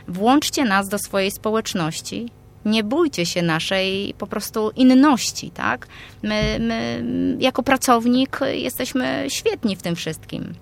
Włączcie 0.08 0.64
nas 0.64 0.88
do 0.88 0.98
swojej 0.98 1.30
społeczności. 1.30 2.28
Nie 2.64 2.84
bójcie 2.84 3.26
się 3.26 3.42
naszej 3.42 4.14
po 4.18 4.26
prostu 4.26 4.70
inności, 4.76 5.50
tak? 5.50 5.86
My, 6.22 6.58
my 6.60 7.02
jako 7.38 7.62
pracownik 7.62 8.40
jesteśmy 8.52 9.26
świetni 9.28 9.76
w 9.76 9.82
tym 9.82 9.96
wszystkim. 9.96 10.54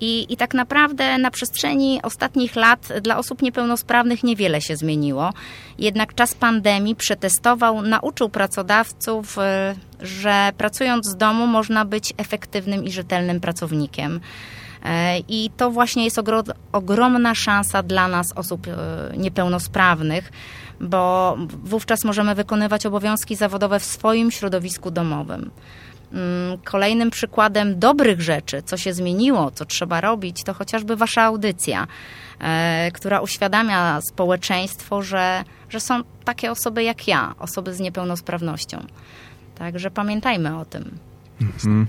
I, 0.00 0.32
I 0.32 0.36
tak 0.36 0.54
naprawdę 0.54 1.18
na 1.18 1.30
przestrzeni 1.30 2.00
ostatnich 2.02 2.56
lat 2.56 2.88
dla 3.02 3.18
osób 3.18 3.42
niepełnosprawnych 3.42 4.24
niewiele 4.24 4.60
się 4.60 4.76
zmieniło. 4.76 5.32
Jednak 5.78 6.14
czas 6.14 6.34
pandemii 6.34 6.96
przetestował, 6.96 7.82
nauczył 7.82 8.28
pracodawców, 8.28 9.38
e, 9.38 9.74
że 10.00 10.52
pracując 10.58 11.08
z 11.08 11.16
domu 11.16 11.46
można 11.46 11.84
być 11.84 12.12
efektywnym 12.16 12.84
i 12.84 12.92
rzetelnym 12.92 13.40
pracownikiem. 13.40 14.20
E, 14.84 15.18
I 15.18 15.50
to 15.56 15.70
właśnie 15.70 16.04
jest 16.04 16.20
ogromna 16.72 17.34
szansa 17.34 17.82
dla 17.82 18.08
nas, 18.08 18.26
osób 18.34 18.66
e, 18.68 19.16
niepełnosprawnych, 19.16 20.32
bo 20.80 21.36
wówczas 21.64 22.04
możemy 22.04 22.34
wykonywać 22.34 22.86
obowiązki 22.86 23.36
zawodowe 23.36 23.80
w 23.80 23.84
swoim 23.84 24.30
środowisku 24.30 24.90
domowym. 24.90 25.50
Mm, 26.16 26.58
kolejnym 26.64 27.10
przykładem 27.10 27.78
dobrych 27.78 28.20
rzeczy, 28.20 28.62
co 28.62 28.76
się 28.76 28.92
zmieniło, 28.92 29.50
co 29.50 29.64
trzeba 29.64 30.00
robić, 30.00 30.44
to 30.44 30.54
chociażby 30.54 30.96
wasza 30.96 31.22
audycja, 31.22 31.86
e, 32.40 32.90
która 32.94 33.20
uświadamia 33.20 34.00
społeczeństwo, 34.00 35.02
że, 35.02 35.44
że 35.68 35.80
są 35.80 36.02
takie 36.24 36.50
osoby 36.50 36.82
jak 36.82 37.08
ja, 37.08 37.34
osoby 37.38 37.74
z 37.74 37.80
niepełnosprawnością. 37.80 38.86
Także 39.54 39.90
pamiętajmy 39.90 40.58
o 40.58 40.64
tym. 40.64 40.98
Mhm. 41.40 41.86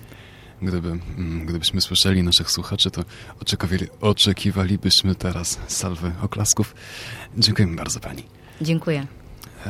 Gdyby, 0.61 0.89
mm, 0.89 1.45
gdybyśmy 1.45 1.81
słyszeli 1.81 2.23
naszych 2.23 2.51
słuchaczy, 2.51 2.91
to 2.91 3.03
oczekiwali, 3.41 3.87
oczekiwalibyśmy 4.01 5.15
teraz 5.15 5.59
salwy 5.67 6.11
oklasków. 6.21 6.75
Dziękujemy 7.37 7.75
bardzo 7.75 7.99
Pani. 7.99 8.23
Dziękuję. 8.61 9.07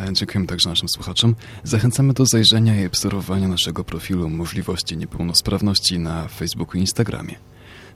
E, 0.06 0.14
dziękujemy 0.14 0.48
także 0.48 0.70
naszym 0.70 0.90
słuchaczom. 0.90 1.36
Zachęcamy 1.64 2.14
do 2.14 2.26
zajrzenia 2.26 2.82
i 2.82 2.86
obserwowania 2.86 3.48
naszego 3.48 3.84
profilu 3.84 4.30
Możliwości 4.30 4.98
Niepełnosprawności 4.98 6.00
na 6.00 6.28
Facebooku 6.28 6.78
i 6.78 6.80
Instagramie. 6.80 7.36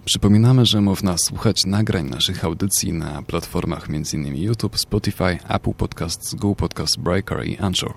Przypominamy, 0.06 0.66
że 0.66 0.82
można 0.82 1.18
słuchać 1.18 1.66
nagrań 1.66 2.10
naszych 2.10 2.45
audycji 2.45 2.93
na 2.93 3.22
platformach 3.22 3.88
m.in. 3.89 4.38
YouTube, 4.38 4.80
Spotify, 4.80 5.38
Apple 5.49 5.74
Podcasts, 5.74 6.36
Google 6.36 6.60
Podcasts, 6.60 6.95
Breaker 6.95 7.47
i 7.47 7.58
Anchor. 7.58 7.93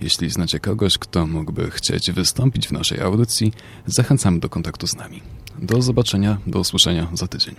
Jeśli 0.00 0.30
znacie 0.30 0.60
kogoś, 0.60 0.98
kto 0.98 1.26
mógłby 1.26 1.70
chcieć 1.70 2.12
wystąpić 2.12 2.68
w 2.68 2.72
naszej 2.72 3.00
audycji, 3.00 3.52
zachęcamy 3.86 4.40
do 4.40 4.48
kontaktu 4.48 4.86
z 4.86 4.96
nami. 4.96 5.22
Do 5.58 5.82
zobaczenia, 5.82 6.38
do 6.46 6.60
usłyszenia 6.60 7.08
za 7.14 7.26
tydzień. 7.26 7.54